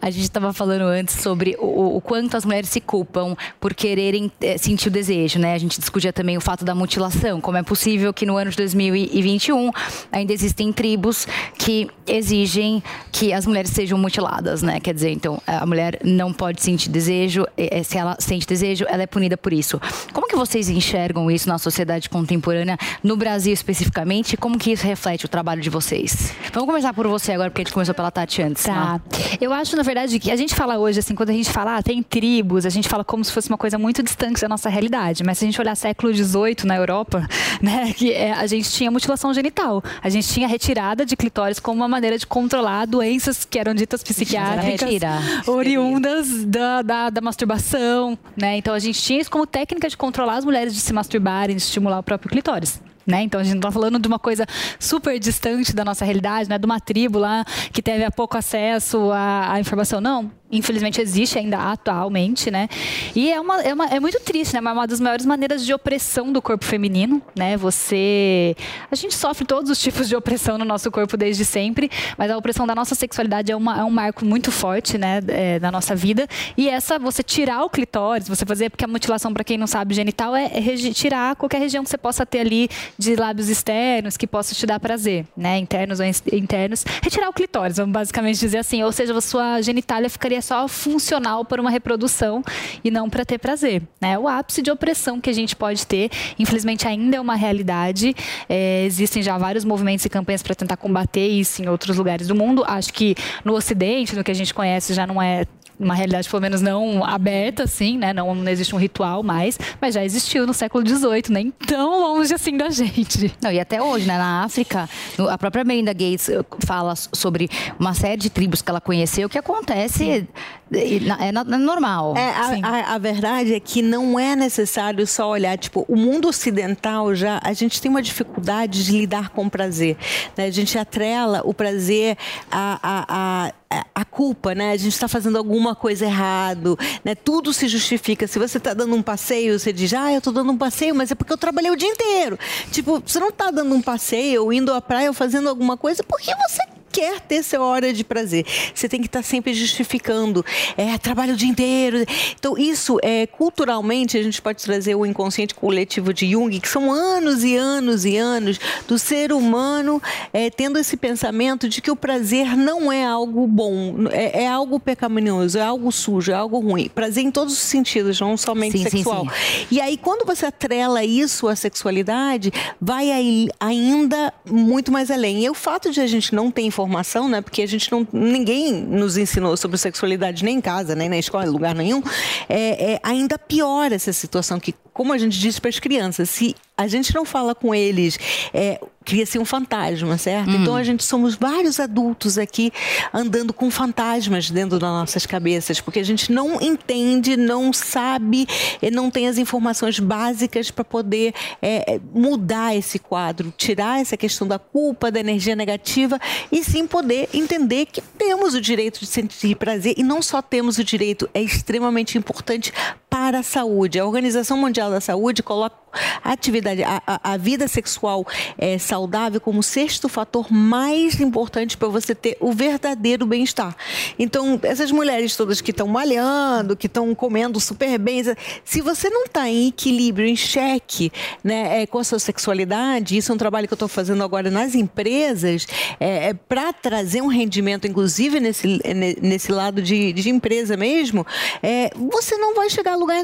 a 0.00 0.10
gente 0.10 0.22
estava 0.22 0.52
falando 0.52 0.82
antes 0.82 1.16
sobre 1.16 1.56
o, 1.58 1.96
o 1.96 2.00
quanto 2.00 2.36
as 2.36 2.44
mulheres 2.44 2.68
se 2.70 2.80
culpam 2.80 3.36
por 3.60 3.74
quererem 3.74 4.30
eh, 4.40 4.56
sentir 4.56 4.88
o 4.88 4.90
desejo, 4.90 5.38
né? 5.38 5.54
A 5.54 5.58
gente 5.58 5.78
discutia 5.78 6.12
também 6.12 6.36
o 6.36 6.40
fato 6.40 6.64
da 6.64 6.74
mutilação, 6.74 7.40
como 7.40 7.56
é 7.58 7.62
possível 7.62 8.12
que 8.12 8.24
no 8.24 8.36
ano 8.36 8.50
de 8.50 8.56
2021 8.56 9.70
ainda 10.10 10.32
existem 10.32 10.72
tribos 10.72 11.26
que 11.58 11.88
exigem 12.06 12.82
que 13.12 13.32
as 13.32 13.46
mulheres 13.46 13.70
sejam 13.70 13.98
mutiladas, 13.98 14.62
né? 14.62 14.80
Quer 14.80 14.94
dizer, 14.94 15.10
então, 15.10 15.40
a 15.46 15.66
mulher 15.66 16.00
não 16.02 16.32
pode 16.32 16.62
sentir 16.62 16.88
desejo, 16.88 17.46
eh, 17.56 17.78
eh, 17.78 17.82
se 17.82 17.98
ela 17.98 18.16
sente 18.18 18.46
desejo, 18.46 18.86
ela 18.88 19.02
é 19.02 19.06
punida 19.06 19.36
por 19.36 19.52
isso. 19.52 19.80
Como 20.12 20.26
que 20.26 20.36
vocês 20.36 20.68
enxergam 20.68 21.30
isso 21.30 21.48
na 21.48 21.58
sociedade 21.58 22.08
contemporânea, 22.08 22.78
no 23.02 23.16
Brasil 23.16 23.52
especificamente? 23.52 24.36
Como 24.36 24.58
que 24.58 24.72
isso 24.72 24.86
reflete 24.86 25.26
o 25.26 25.28
trabalho 25.28 25.60
de 25.60 25.70
vocês? 25.70 26.32
Vamos 26.52 26.68
começar 26.68 26.94
por 26.94 27.06
você 27.06 27.32
agora, 27.32 27.50
porque 27.50 27.62
a 27.62 27.64
gente 27.64 27.74
começou 27.74 27.94
pela 27.94 28.10
Tati 28.10 28.42
antes. 28.42 28.64
né? 28.66 28.93
Tá. 28.98 29.18
Eu 29.40 29.52
acho, 29.52 29.76
na 29.76 29.82
verdade, 29.82 30.18
que 30.18 30.30
a 30.30 30.36
gente 30.36 30.54
fala 30.54 30.78
hoje, 30.78 30.98
assim, 30.98 31.14
quando 31.14 31.30
a 31.30 31.32
gente 31.32 31.50
fala, 31.50 31.76
ah, 31.76 31.82
tem 31.82 32.02
tribos, 32.02 32.66
a 32.66 32.70
gente 32.70 32.88
fala 32.88 33.04
como 33.04 33.24
se 33.24 33.32
fosse 33.32 33.48
uma 33.48 33.58
coisa 33.58 33.78
muito 33.78 34.02
distante 34.02 34.40
da 34.40 34.48
nossa 34.48 34.68
realidade. 34.68 35.22
Mas 35.24 35.38
se 35.38 35.44
a 35.44 35.46
gente 35.46 35.60
olhar 35.60 35.74
século 35.74 36.12
XVIII 36.14 36.64
na 36.64 36.76
Europa, 36.76 37.26
né, 37.60 37.92
que 37.92 38.12
é, 38.12 38.32
a 38.32 38.46
gente 38.46 38.70
tinha 38.70 38.90
mutilação 38.90 39.32
genital. 39.32 39.82
A 40.02 40.08
gente 40.08 40.28
tinha 40.28 40.46
retirada 40.46 41.04
de 41.04 41.16
clitóris 41.16 41.58
como 41.58 41.80
uma 41.80 41.88
maneira 41.88 42.18
de 42.18 42.26
controlar 42.26 42.86
doenças 42.86 43.44
que 43.44 43.58
eram 43.58 43.74
ditas 43.74 44.02
psiquiátricas 44.02 44.80
retira. 44.80 45.18
oriundas 45.46 46.44
da, 46.44 46.82
da, 46.82 47.10
da 47.10 47.20
masturbação, 47.20 48.18
né? 48.36 48.56
Então 48.56 48.74
a 48.74 48.78
gente 48.78 49.00
tinha 49.00 49.20
isso 49.20 49.30
como 49.30 49.46
técnica 49.46 49.88
de 49.88 49.96
controlar 49.96 50.36
as 50.36 50.44
mulheres 50.44 50.74
de 50.74 50.80
se 50.80 50.92
masturbarem, 50.92 51.56
de 51.56 51.62
estimular 51.62 51.98
o 51.98 52.02
próprio 52.02 52.30
clitóris. 52.30 52.80
Né? 53.06 53.22
Então 53.22 53.40
a 53.40 53.44
gente 53.44 53.54
não 53.54 53.60
está 53.60 53.70
falando 53.70 53.98
de 53.98 54.08
uma 54.08 54.18
coisa 54.18 54.46
super 54.78 55.18
distante 55.18 55.74
da 55.74 55.84
nossa 55.84 56.04
realidade, 56.04 56.48
né? 56.48 56.58
de 56.58 56.64
uma 56.64 56.80
tribo 56.80 57.18
lá 57.18 57.44
que 57.72 57.82
teve 57.82 58.08
pouco 58.10 58.36
acesso 58.36 59.10
à, 59.10 59.52
à 59.52 59.60
informação. 59.60 60.00
Não, 60.00 60.30
infelizmente 60.50 61.00
existe 61.00 61.38
ainda 61.38 61.58
atualmente, 61.72 62.50
né? 62.50 62.68
E 63.14 63.32
é, 63.32 63.40
uma, 63.40 63.62
é, 63.62 63.74
uma- 63.74 63.86
é 63.86 63.98
muito 64.00 64.20
triste, 64.20 64.54
né? 64.54 64.60
Mas 64.60 64.72
é 64.72 64.74
uma 64.78 64.86
das 64.86 65.00
maiores 65.00 65.26
maneiras 65.26 65.64
de 65.64 65.72
opressão 65.74 66.32
do 66.32 66.40
corpo 66.40 66.64
feminino, 66.64 67.20
né? 67.36 67.56
Você. 67.56 68.54
A 68.90 68.94
gente 68.94 69.14
sofre 69.14 69.44
todos 69.44 69.70
os 69.70 69.78
tipos 69.80 70.08
de 70.08 70.14
opressão 70.16 70.56
no 70.58 70.64
nosso 70.64 70.90
corpo 70.90 71.16
desde 71.16 71.44
sempre, 71.44 71.90
mas 72.16 72.30
a 72.30 72.36
opressão 72.36 72.66
da 72.66 72.74
nossa 72.74 72.94
sexualidade 72.94 73.50
é, 73.50 73.56
uma- 73.56 73.78
é 73.80 73.84
um 73.84 73.90
marco 73.90 74.24
muito 74.24 74.50
forte, 74.52 74.96
né? 74.98 75.20
é, 75.28 75.58
na 75.60 75.70
nossa 75.70 75.94
vida. 75.94 76.26
E 76.56 76.68
essa, 76.68 76.98
você 76.98 77.22
tirar 77.22 77.64
o 77.64 77.70
clitóris, 77.70 78.28
você 78.28 78.44
fazer, 78.46 78.70
porque 78.70 78.84
a 78.84 78.88
mutilação, 78.88 79.32
para 79.32 79.42
quem 79.44 79.56
não 79.58 79.66
sabe, 79.66 79.94
genital 79.94 80.34
é, 80.36 80.44
é 80.46 80.92
tirar 80.92 81.34
qualquer 81.36 81.58
região 81.60 81.82
que 81.82 81.90
você 81.90 81.98
possa 81.98 82.24
ter 82.26 82.40
ali 82.40 82.68
de 82.98 83.16
lábios 83.16 83.48
externos 83.48 84.16
que 84.16 84.26
possa 84.26 84.54
te 84.54 84.66
dar 84.66 84.78
prazer, 84.78 85.26
né? 85.36 85.58
Internos 85.58 86.00
ou 86.00 86.06
in- 86.06 86.12
internos. 86.32 86.84
Retirar 87.02 87.28
o 87.28 87.32
clitóris, 87.32 87.76
vamos 87.76 87.92
basicamente 87.92 88.38
dizer 88.38 88.58
assim. 88.58 88.82
Ou 88.82 88.92
seja, 88.92 89.16
a 89.16 89.20
sua 89.20 89.60
genitália 89.62 90.08
ficaria 90.10 90.33
só 90.40 90.66
funcional 90.68 91.44
para 91.44 91.60
uma 91.60 91.70
reprodução 91.70 92.42
e 92.82 92.90
não 92.90 93.08
para 93.08 93.24
ter 93.24 93.38
prazer, 93.38 93.82
né? 94.00 94.18
O 94.18 94.28
ápice 94.28 94.62
de 94.62 94.70
opressão 94.70 95.20
que 95.20 95.30
a 95.30 95.32
gente 95.32 95.54
pode 95.56 95.86
ter, 95.86 96.10
infelizmente 96.38 96.86
ainda 96.86 97.16
é 97.16 97.20
uma 97.20 97.34
realidade. 97.34 98.14
É, 98.48 98.84
existem 98.84 99.22
já 99.22 99.36
vários 99.38 99.64
movimentos 99.64 100.04
e 100.04 100.08
campanhas 100.08 100.42
para 100.42 100.54
tentar 100.54 100.76
combater 100.76 101.26
isso 101.26 101.62
em 101.62 101.68
outros 101.68 101.96
lugares 101.96 102.28
do 102.28 102.34
mundo. 102.34 102.64
Acho 102.66 102.92
que 102.92 103.14
no 103.44 103.54
Ocidente, 103.54 104.14
no 104.14 104.24
que 104.24 104.30
a 104.30 104.34
gente 104.34 104.52
conhece, 104.52 104.94
já 104.94 105.06
não 105.06 105.20
é 105.20 105.44
uma 105.78 105.94
realidade 105.94 106.28
pelo 106.28 106.42
menos 106.42 106.60
não 106.60 107.04
aberta, 107.04 107.64
assim, 107.64 107.98
né? 107.98 108.12
Não, 108.12 108.34
não 108.34 108.50
existe 108.50 108.74
um 108.74 108.78
ritual 108.78 109.22
mais, 109.22 109.58
mas 109.80 109.94
já 109.94 110.04
existiu 110.04 110.46
no 110.46 110.54
século 110.54 110.86
XVIII, 110.86 111.24
nem 111.30 111.50
tão 111.50 112.00
longe 112.00 112.32
assim 112.34 112.56
da 112.56 112.70
gente. 112.70 113.34
Não, 113.40 113.50
e 113.50 113.60
até 113.60 113.82
hoje, 113.82 114.06
né? 114.06 114.16
Na 114.16 114.44
África, 114.44 114.88
a 115.30 115.38
própria 115.38 115.64
Melinda 115.64 115.92
Gates 115.92 116.28
eh, 116.28 116.44
fala 116.64 116.94
sobre 116.96 117.48
uma 117.78 117.94
série 117.94 118.16
de 118.16 118.30
tribos 118.30 118.62
que 118.62 118.70
ela 118.70 118.80
conheceu 118.80 119.28
que 119.28 119.38
acontece 119.38 120.26
é, 120.72 121.32
normal. 121.58 122.14
É, 122.16 122.30
a, 122.30 122.68
a, 122.68 122.94
a, 122.94 122.98
verdade 122.98 123.54
é 123.54 123.60
que 123.60 123.82
não 123.82 124.18
é 124.18 124.34
necessário 124.34 125.06
só 125.06 125.28
olhar, 125.28 125.56
tipo, 125.58 125.84
o 125.88 125.96
mundo 125.96 126.28
ocidental 126.28 127.14
já, 127.14 127.40
a 127.42 127.52
gente 127.52 127.80
tem 127.80 127.90
uma 127.90 128.02
dificuldade 128.02 128.84
de 128.84 128.92
lidar 128.92 129.30
com 129.30 129.46
o 129.46 129.50
prazer. 129.50 129.96
Né? 130.36 130.46
A 130.46 130.50
gente 130.50 130.78
atrela 130.78 131.42
o 131.44 131.52
prazer 131.52 132.16
a, 132.50 132.78
a, 132.82 133.52
a, 133.74 133.86
a 133.94 134.04
culpa, 134.04 134.54
né? 134.54 134.72
A 134.72 134.76
gente 134.76 134.92
está 134.92 135.08
fazendo 135.08 135.38
alguma 135.38 135.74
coisa 135.74 136.04
errado, 136.04 136.78
né? 137.04 137.14
Tudo 137.14 137.52
se 137.52 137.68
justifica. 137.68 138.26
Se 138.26 138.38
você 138.38 138.58
está 138.58 138.74
dando 138.74 138.94
um 138.94 139.02
passeio, 139.02 139.58
você 139.58 139.72
diz, 139.72 139.92
ah, 139.94 140.12
eu 140.12 140.18
estou 140.18 140.32
dando 140.32 140.52
um 140.52 140.58
passeio, 140.58 140.94
mas 140.94 141.10
é 141.10 141.14
porque 141.14 141.32
eu 141.32 141.38
trabalhei 141.38 141.70
o 141.70 141.76
dia 141.76 141.88
inteiro. 141.88 142.38
Tipo, 142.70 143.02
você 143.04 143.18
não 143.18 143.28
está 143.28 143.50
dando 143.50 143.74
um 143.74 143.82
passeio, 143.82 144.44
ou 144.44 144.52
indo 144.52 144.72
à 144.72 144.80
praia, 144.80 145.08
ou 145.08 145.14
fazendo 145.14 145.48
alguma 145.48 145.76
coisa, 145.76 146.02
porque 146.02 146.32
você 146.48 146.73
quer 146.94 147.20
ter 147.20 147.42
sua 147.42 147.58
hora 147.60 147.92
de 147.92 148.04
prazer. 148.04 148.46
Você 148.72 148.88
tem 148.88 149.00
que 149.00 149.06
estar 149.06 149.24
sempre 149.24 149.52
justificando. 149.52 150.44
É, 150.76 150.96
trabalho 150.96 151.34
o 151.34 151.36
dia 151.36 151.48
inteiro. 151.48 152.06
Então, 152.38 152.56
isso, 152.56 152.98
é, 153.02 153.26
culturalmente, 153.26 154.16
a 154.16 154.22
gente 154.22 154.40
pode 154.40 154.62
trazer 154.62 154.94
o 154.94 155.04
inconsciente 155.04 155.56
coletivo 155.56 156.14
de 156.14 156.30
Jung, 156.30 156.60
que 156.60 156.68
são 156.68 156.92
anos 156.92 157.42
e 157.42 157.56
anos 157.56 158.04
e 158.04 158.16
anos 158.16 158.60
do 158.86 158.96
ser 158.96 159.32
humano 159.32 160.00
é, 160.32 160.48
tendo 160.50 160.78
esse 160.78 160.96
pensamento 160.96 161.68
de 161.68 161.82
que 161.82 161.90
o 161.90 161.96
prazer 161.96 162.56
não 162.56 162.92
é 162.92 163.04
algo 163.04 163.44
bom, 163.48 164.06
é, 164.12 164.44
é, 164.44 164.48
algo 164.48 164.78
pecaminoso, 164.78 165.58
é 165.58 165.62
algo 165.62 165.90
sujo, 165.90 166.30
é 166.30 166.34
algo 166.34 166.60
ruim. 166.60 166.88
Prazer 166.88 167.24
em 167.24 167.30
todos 167.30 167.54
os 167.54 167.58
sentidos, 167.58 168.20
não 168.20 168.36
somente 168.36 168.78
sim, 168.78 168.84
sexual. 168.88 169.24
Sim, 169.24 169.30
sim. 169.30 169.66
E 169.72 169.80
aí, 169.80 169.96
quando 169.96 170.24
você 170.24 170.46
atrela 170.46 171.02
isso 171.02 171.48
à 171.48 171.56
sexualidade, 171.56 172.52
vai 172.80 173.10
aí, 173.10 173.48
ainda 173.58 174.32
muito 174.48 174.92
mais 174.92 175.10
além. 175.10 175.44
E 175.44 175.50
o 175.50 175.54
fato 175.54 175.90
de 175.90 176.00
a 176.00 176.06
gente 176.06 176.32
não 176.32 176.52
ter 176.52 176.62
informação 176.62 176.83
né? 177.28 177.40
Porque 177.40 177.62
a 177.62 177.66
gente 177.66 177.90
não. 177.90 178.06
ninguém 178.12 178.72
nos 178.72 179.16
ensinou 179.16 179.56
sobre 179.56 179.78
sexualidade 179.78 180.44
nem 180.44 180.56
em 180.56 180.60
casa, 180.60 180.94
nem 180.94 181.08
na 181.08 181.18
escola, 181.18 181.46
em 181.46 181.50
lugar 181.50 181.74
nenhum. 181.74 182.02
É, 182.48 182.94
é 182.94 183.00
ainda 183.02 183.38
piora 183.38 183.94
essa 183.94 184.12
situação 184.12 184.58
que, 184.58 184.74
como 184.94 185.12
a 185.12 185.18
gente 185.18 185.38
disse 185.38 185.60
para 185.60 185.68
as 185.68 185.80
crianças, 185.80 186.30
se 186.30 186.54
a 186.76 186.86
gente 186.86 187.14
não 187.14 187.24
fala 187.24 187.54
com 187.54 187.74
eles 187.74 188.18
é, 188.52 188.80
cria-se 189.04 189.38
um 189.38 189.44
fantasma, 189.44 190.16
certo? 190.16 190.50
Hum. 190.50 190.62
Então 190.62 190.74
a 190.74 190.82
gente 190.82 191.04
somos 191.04 191.34
vários 191.34 191.78
adultos 191.78 192.38
aqui 192.38 192.72
andando 193.12 193.52
com 193.52 193.70
fantasmas 193.70 194.50
dentro 194.50 194.78
das 194.78 194.88
nossas 194.90 195.26
cabeças, 195.26 195.80
porque 195.80 195.98
a 195.98 196.04
gente 196.04 196.32
não 196.32 196.60
entende, 196.60 197.36
não 197.36 197.72
sabe, 197.72 198.46
não 198.92 199.10
tem 199.10 199.28
as 199.28 199.36
informações 199.36 200.00
básicas 200.00 200.70
para 200.70 200.84
poder 200.84 201.34
é, 201.60 202.00
mudar 202.12 202.74
esse 202.74 202.98
quadro, 202.98 203.52
tirar 203.56 204.00
essa 204.00 204.16
questão 204.16 204.48
da 204.48 204.58
culpa, 204.58 205.10
da 205.10 205.20
energia 205.20 205.54
negativa 205.54 206.18
e 206.50 206.64
sim 206.64 206.86
poder 206.86 207.28
entender 207.34 207.86
que 207.86 208.00
temos 208.00 208.54
o 208.54 208.60
direito 208.60 209.00
de 209.00 209.06
sentir 209.06 209.56
prazer 209.56 209.94
e 209.96 210.02
não 210.02 210.22
só 210.22 210.40
temos 210.40 210.78
o 210.78 210.84
direito, 210.84 211.28
é 211.34 211.42
extremamente 211.42 212.16
importante 212.16 212.72
para 213.14 213.38
a 213.38 213.42
saúde. 213.44 214.00
A 214.00 214.04
Organização 214.04 214.56
Mundial 214.56 214.90
da 214.90 215.00
Saúde 215.00 215.40
coloca 215.40 215.76
a 216.22 216.32
atividade, 216.32 216.82
a, 216.82 217.02
a, 217.06 217.36
vida 217.36 217.68
sexual 217.68 218.26
é, 218.58 218.78
saudável 218.78 219.40
como 219.40 219.60
o 219.60 219.62
sexto 219.62 220.08
fator 220.08 220.52
mais 220.52 221.20
importante 221.20 221.76
para 221.76 221.88
você 221.88 222.14
ter 222.14 222.36
o 222.40 222.52
verdadeiro 222.52 223.26
bem-estar. 223.26 223.76
Então, 224.18 224.58
essas 224.62 224.90
mulheres 224.90 225.36
todas 225.36 225.60
que 225.60 225.70
estão 225.70 225.86
malhando, 225.86 226.76
que 226.76 226.86
estão 226.86 227.14
comendo 227.14 227.60
super 227.60 227.98
bem, 227.98 228.22
se 228.64 228.80
você 228.80 229.08
não 229.10 229.24
está 229.24 229.48
em 229.48 229.68
equilíbrio, 229.68 230.26
em 230.26 230.36
cheque 230.36 231.12
né, 231.42 231.82
é, 231.82 231.86
com 231.86 231.98
a 231.98 232.04
sua 232.04 232.18
sexualidade, 232.18 233.16
isso 233.16 233.32
é 233.32 233.34
um 233.34 233.38
trabalho 233.38 233.66
que 233.66 233.72
eu 233.72 233.76
estou 233.76 233.88
fazendo 233.88 234.22
agora 234.22 234.50
nas 234.50 234.74
empresas, 234.74 235.66
é, 235.98 236.28
é 236.28 236.34
para 236.34 236.72
trazer 236.72 237.22
um 237.22 237.26
rendimento, 237.26 237.86
inclusive 237.86 238.40
nesse, 238.40 238.80
nesse 239.20 239.50
lado 239.50 239.82
de, 239.82 240.12
de 240.12 240.30
empresa 240.30 240.76
mesmo, 240.76 241.26
é, 241.62 241.90
você 241.94 242.36
não 242.36 242.54
vai 242.54 242.70
chegar 242.70 242.92
a 242.92 242.96
lugar, 242.96 243.22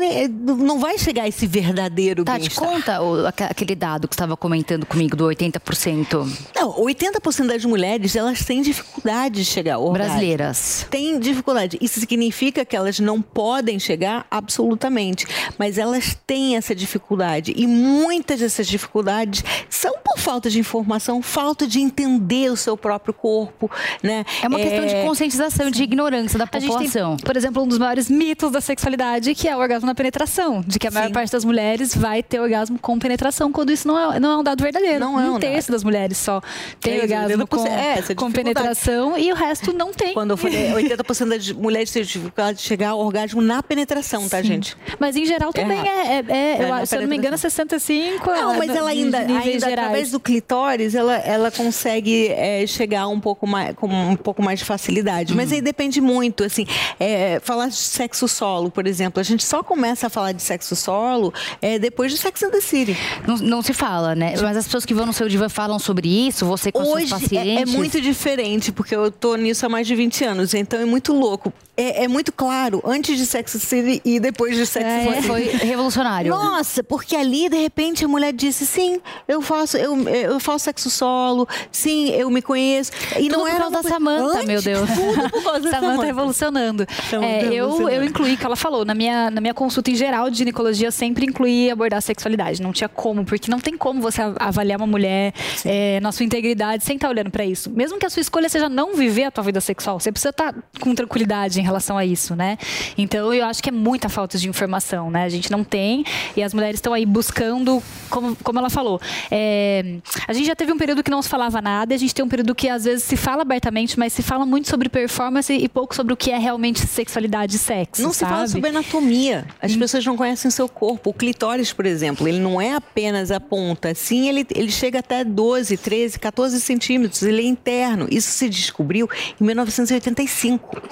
não 0.59 0.79
vai 0.79 0.99
chegar 0.99 1.25
a 1.25 1.29
esse 1.29 1.47
verdadeiro 1.47 2.25
bem-estar 2.25 2.60
conta 2.61 3.01
o, 3.01 3.27
aquele 3.27 3.75
dado 3.75 4.07
que 4.07 4.15
estava 4.15 4.37
comentando 4.37 4.85
comigo 4.85 5.17
do 5.17 5.25
80%. 5.25 6.29
Não, 6.55 6.75
80% 6.75 7.47
das 7.47 7.65
mulheres, 7.65 8.15
elas 8.15 8.45
têm 8.45 8.61
dificuldade 8.61 9.37
de 9.37 9.45
chegar 9.47 9.77
ao 9.77 9.87
orgasmo. 9.87 10.13
Brasileiras. 10.13 10.87
Tem 10.91 11.19
dificuldade. 11.19 11.79
Isso 11.81 11.99
significa 11.99 12.63
que 12.65 12.77
elas 12.77 13.01
não 13.01 13.23
podem 13.23 13.79
chegar 13.79 14.27
absolutamente, 14.31 15.27
mas 15.59 15.79
elas 15.79 16.15
têm 16.27 16.57
essa 16.57 16.75
dificuldade 16.75 17.55
e 17.57 17.67
muitas 17.67 18.41
dessas 18.41 18.67
dificuldades 18.67 19.43
são 19.71 19.95
por 20.05 20.19
falta 20.19 20.51
de 20.51 20.59
informação, 20.59 21.23
falta 21.23 21.67
de 21.67 21.81
entender 21.81 22.51
o 22.51 22.57
seu 22.57 22.77
próprio 22.77 23.15
corpo, 23.15 23.71
né? 24.03 24.25
É 24.43 24.49
uma 24.49 24.61
é... 24.61 24.65
questão 24.65 24.87
de 24.87 25.07
conscientização, 25.07 25.67
Sim. 25.67 25.73
de 25.73 25.83
ignorância 25.83 26.39
da 26.39 26.47
população. 26.47 27.17
Tem, 27.17 27.25
por 27.25 27.37
exemplo, 27.37 27.63
um 27.63 27.69
dos 27.69 27.79
maiores 27.79 28.11
mitos 28.11 28.51
da 28.51 28.61
sexualidade 28.61 29.35
que 29.35 29.49
é 29.49 29.57
o 29.57 29.61
orgasmo 29.61 29.87
na 29.87 29.95
penetração, 29.95 30.63
de 30.67 30.79
que 30.79 30.87
a 30.87 30.91
maior 30.91 31.07
Sim. 31.07 31.13
parte 31.15 31.33
das 31.33 31.45
mulheres 31.45 31.95
vai 31.95 32.23
ter 32.23 32.39
orgasmo 32.41 32.50
com 32.81 32.99
penetração, 32.99 33.53
quando 33.53 33.71
isso 33.71 33.87
não 33.87 34.13
é, 34.13 34.21
não 34.21 34.33
é 34.33 34.37
um 34.39 34.43
dado 34.43 34.63
verdadeiro. 34.63 35.01
Não 35.01 35.21
é 35.21 35.31
um, 35.31 35.37
um 35.37 35.39
terço 35.39 35.71
das 35.73 35.85
mulheres 35.85 36.19
só 36.19 36.41
tem 36.81 36.99
é, 36.99 37.03
orgasmo 37.03 37.47
com, 37.47 37.67
é, 37.67 38.15
com 38.15 38.33
penetração 38.33 39.19
e 39.19 39.33
o 39.33 39.35
resto 39.35 39.73
não 39.73 39.93
tem. 39.93 40.15
Quando 40.15 40.31
eu 40.31 40.37
falei 40.37 40.71
80% 40.73 41.29
das 41.29 41.53
mulheres 41.53 41.91
têm 41.91 42.03
dificuldade 42.03 42.59
de 42.59 42.65
chegar 42.65 42.91
ao 42.91 43.01
orgasmo 43.01 43.41
na 43.41 43.63
penetração, 43.63 44.29
tá, 44.29 44.39
Sim. 44.39 44.49
gente? 44.49 44.77
Mas 44.99 45.17
em 45.17 45.25
geral 45.25 45.53
também 45.53 45.79
é, 45.81 45.83
é, 45.83 46.25
é, 46.29 46.63
é 46.63 46.83
eu, 46.83 46.87
se 46.87 46.97
eu 46.97 47.03
não 47.03 47.09
me 47.09 47.17
engano, 47.17 47.37
65. 47.37 48.27
Não, 48.31 48.59
mas 48.59 48.71
ela 48.71 48.91
ainda, 48.91 49.19
ainda 49.19 49.67
através 49.67 50.11
do 50.11 50.21
clitóris, 50.21 50.95
ela, 50.95 51.17
ela 51.17 51.51
consegue 51.51 52.29
é, 52.29 52.67
chegar 52.67 53.09
um 53.09 53.21
pouco 53.21 53.47
mais, 53.47 53.75
com 53.75 53.87
um 53.87 54.17
pouco 54.17 54.43
mais 54.43 54.59
de 54.59 54.65
facilidade. 54.65 55.33
Uhum. 55.33 55.37
Mas 55.37 55.53
aí 55.53 55.61
depende 55.61 56.01
muito, 56.01 56.45
assim, 56.45 56.67
é, 56.99 57.41
falar 57.41 57.69
de 57.69 57.77
sexo 57.77 58.29
solo, 58.29 58.71
por 58.71 58.87
exemplo, 58.87 59.21
a 59.21 59.23
gente 59.23 59.45
só 59.45 59.63
começa 59.63 60.07
a 60.07 60.11
falar 60.11 60.33
de 60.33 60.43
sexo 60.43 60.75
solo 60.77 61.33
é, 61.61 61.79
depois 61.79 62.13
de 62.13 62.19
sexo 62.19 62.30
Sex 62.31 62.43
and 62.45 62.51
the 62.51 62.61
City. 62.61 62.97
Não, 63.27 63.37
não, 63.39 63.63
se 63.63 63.73
fala, 63.73 64.15
né? 64.15 64.35
Mas 64.41 64.57
as 64.57 64.65
pessoas 64.65 64.87
que 64.87 64.95
vão 64.95 65.05
no 65.05 65.13
seu 65.13 65.29
Diva 65.29 65.49
falam 65.49 65.79
sobre 65.79 66.09
isso, 66.29 66.47
você 66.47 66.71
com 66.71 66.81
Hoje. 66.81 67.13
É, 67.37 67.63
é 67.63 67.67
muito 67.67 68.01
diferente, 68.01 68.71
porque 68.71 68.95
eu 68.95 69.11
tô 69.11 69.35
nisso 69.35 69.67
há 69.67 69.69
mais 69.69 69.87
de 69.87 69.95
20 69.95 70.25
anos, 70.25 70.55
então 70.55 70.81
é 70.81 70.85
muito 70.85 71.13
louco. 71.13 71.53
É, 71.77 72.05
é 72.05 72.09
muito 72.09 72.31
claro, 72.31 72.83
antes 72.85 73.17
de 73.17 73.25
Sex 73.25 73.57
and 73.57 73.59
the 73.59 73.65
City 73.65 74.03
e 74.05 74.21
depois 74.21 74.55
de 74.55 74.67
Sex 74.67 74.85
and 74.85 75.05
the 75.05 75.15
City. 75.15 75.27
Foi 75.27 75.43
revolucionário. 75.67 76.31
Nossa, 76.31 76.85
porque 76.85 77.17
ali, 77.17 77.49
de 77.49 77.57
repente, 77.57 78.05
a 78.05 78.09
mulher 78.09 78.33
disse, 78.33 78.67
sim, 78.67 79.01
eu 79.27 79.41
faço, 79.41 79.77
eu, 79.77 79.97
eu 80.09 80.39
faço 80.39 80.67
sexo 80.67 80.91
solo, 80.91 81.49
sim, 81.73 82.11
eu 82.11 82.31
me 82.31 82.43
conheço. 82.43 82.93
E 83.19 83.29
tudo 83.29 83.39
não 83.39 83.49
era 83.49 83.65
por 83.65 83.73
causa 83.73 83.83
da 83.83 83.89
Samanta, 83.89 84.43
meu 84.45 84.61
Deus. 84.61 84.89
Tudo 84.91 85.31
por 85.31 85.43
causa 85.43 85.61
da 85.71 85.71
Samanta 85.71 86.05
revolucionando. 86.05 86.87
É, 87.23 87.47
eu, 87.47 87.89
eu 87.89 88.05
incluí, 88.05 88.37
que 88.37 88.45
ela 88.45 88.57
falou, 88.57 88.85
na 88.85 88.95
minha, 88.95 89.31
na 89.31 89.41
minha 89.41 89.55
consulta 89.55 89.91
em 89.91 89.95
geral 89.95 90.29
de 90.29 90.39
ginecologia, 90.39 90.89
eu 90.89 90.93
sempre 90.93 91.25
incluí 91.25 91.71
abordar 91.71 92.03
sexualidade 92.03 92.20
sexualidade. 92.21 92.61
Não 92.61 92.73
tinha 92.73 92.89
como, 92.89 93.25
porque 93.25 93.51
não 93.51 93.59
tem 93.59 93.77
como 93.77 94.01
você 94.01 94.21
avaliar 94.39 94.79
uma 94.79 94.87
mulher 94.87 95.33
é, 95.65 95.99
na 96.01 96.13
sua 96.13 96.25
integridade 96.25 96.85
sem 96.85 96.97
estar 96.97 97.09
olhando 97.09 97.31
para 97.31 97.45
isso. 97.45 97.71
Mesmo 97.71 97.99
que 97.99 98.05
a 98.07 98.11
sua 98.11 98.21
escolha 98.21 98.49
seja 98.49 98.69
não 98.69 98.95
viver 98.95 99.25
a 99.25 99.31
tua 99.31 99.43
vida 99.43 99.61
sexual, 99.61 99.99
você 99.99 100.13
precisa 100.13 100.31
estar 100.31 100.55
com 100.81 100.95
tranquilidade 100.95 101.59
em 101.59 101.63
relação 101.63 101.97
a 101.97 102.05
isso, 102.05 102.37
né? 102.37 102.59
Então 102.97 103.33
eu 103.33 103.45
acho 103.47 103.63
que 103.63 103.71
é 103.71 103.73
muita 103.73 104.09
falta 104.09 104.37
de 104.37 104.49
informação, 104.49 105.11
né? 105.11 105.25
A 105.25 105.29
gente 105.29 105.51
não 105.51 105.65
tem 105.65 106.05
e 106.37 106.43
as 106.43 106.53
mulheres 106.53 106.77
estão 106.77 106.93
aí 106.93 107.07
buscando, 107.07 107.83
como, 108.11 108.37
como 108.37 108.59
ela 108.59 108.71
falou. 108.71 109.01
É, 109.31 109.97
a 110.29 110.33
gente 110.33 110.47
já 110.47 110.55
teve 110.55 110.73
um 110.73 110.79
período 110.79 111.03
que 111.03 111.11
não 111.11 111.23
se 111.23 111.29
falava 111.29 111.61
nada, 111.61 111.95
a 111.95 111.99
gente 111.99 112.15
tem 112.15 112.25
um 112.25 112.29
período 112.29 112.55
que 112.55 112.69
às 112.69 112.85
vezes 112.85 113.05
se 113.05 113.17
fala 113.17 113.43
abertamente, 113.43 113.99
mas 113.99 114.13
se 114.13 114.23
fala 114.23 114.45
muito 114.45 114.69
sobre 114.69 114.89
performance 114.89 115.53
e 115.53 115.69
pouco 115.69 115.95
sobre 115.95 116.13
o 116.13 116.17
que 116.17 116.31
é 116.31 116.39
realmente 116.39 116.81
sexualidade 116.81 117.57
e 117.57 117.59
sexo. 117.59 118.03
Não 118.03 118.13
sabe? 118.13 118.31
se 118.31 118.35
fala 118.35 118.49
sobre 118.49 118.71
anatomia. 118.71 119.47
As 119.61 119.73
hum. 119.73 119.79
pessoas 119.79 120.05
não 120.05 120.17
conhecem 120.17 120.49
o 120.49 120.53
seu 120.53 120.69
corpo. 120.69 121.11
O 121.11 121.15
clitóris, 121.15 121.73
por 121.73 121.87
exemplo 121.87 122.10
exemplo, 122.11 122.29
ele 122.29 122.39
não 122.39 122.61
é 122.61 122.75
apenas 122.75 123.31
a 123.31 123.41
ponta, 123.41 123.95
sim, 123.95 124.29
ele, 124.29 124.47
ele 124.55 124.71
chega 124.71 124.99
até 124.99 125.25
12, 125.25 125.77
13, 125.77 126.19
14 126.19 126.61
centímetros, 126.61 127.23
ele 127.23 127.43
é 127.43 127.45
interno. 127.45 128.07
Isso 128.11 128.31
se 128.31 128.49
descobriu 128.49 129.09
em 129.41 129.45
1985 129.45 130.83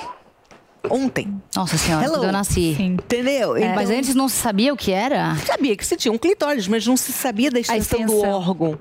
ontem. 0.90 1.40
Nossa 1.54 1.76
senhora, 1.76 2.04
Hello. 2.04 2.16
quando 2.16 2.26
eu 2.26 2.32
nasci. 2.32 2.74
Sim. 2.76 2.92
Entendeu? 2.94 3.56
É. 3.56 3.60
Então, 3.60 3.74
mas 3.74 3.90
antes 3.90 4.14
não 4.14 4.28
se 4.28 4.36
sabia 4.36 4.72
o 4.72 4.76
que 4.76 4.92
era? 4.92 5.36
Sabia 5.46 5.76
que 5.76 5.84
você 5.84 5.96
tinha 5.96 6.12
um 6.12 6.18
clitóris, 6.18 6.66
mas 6.68 6.86
não 6.86 6.96
se 6.96 7.12
sabia 7.12 7.50
da 7.50 7.60
extensão, 7.60 8.00
extensão. 8.00 8.20
do 8.20 8.28
órgão. 8.28 8.80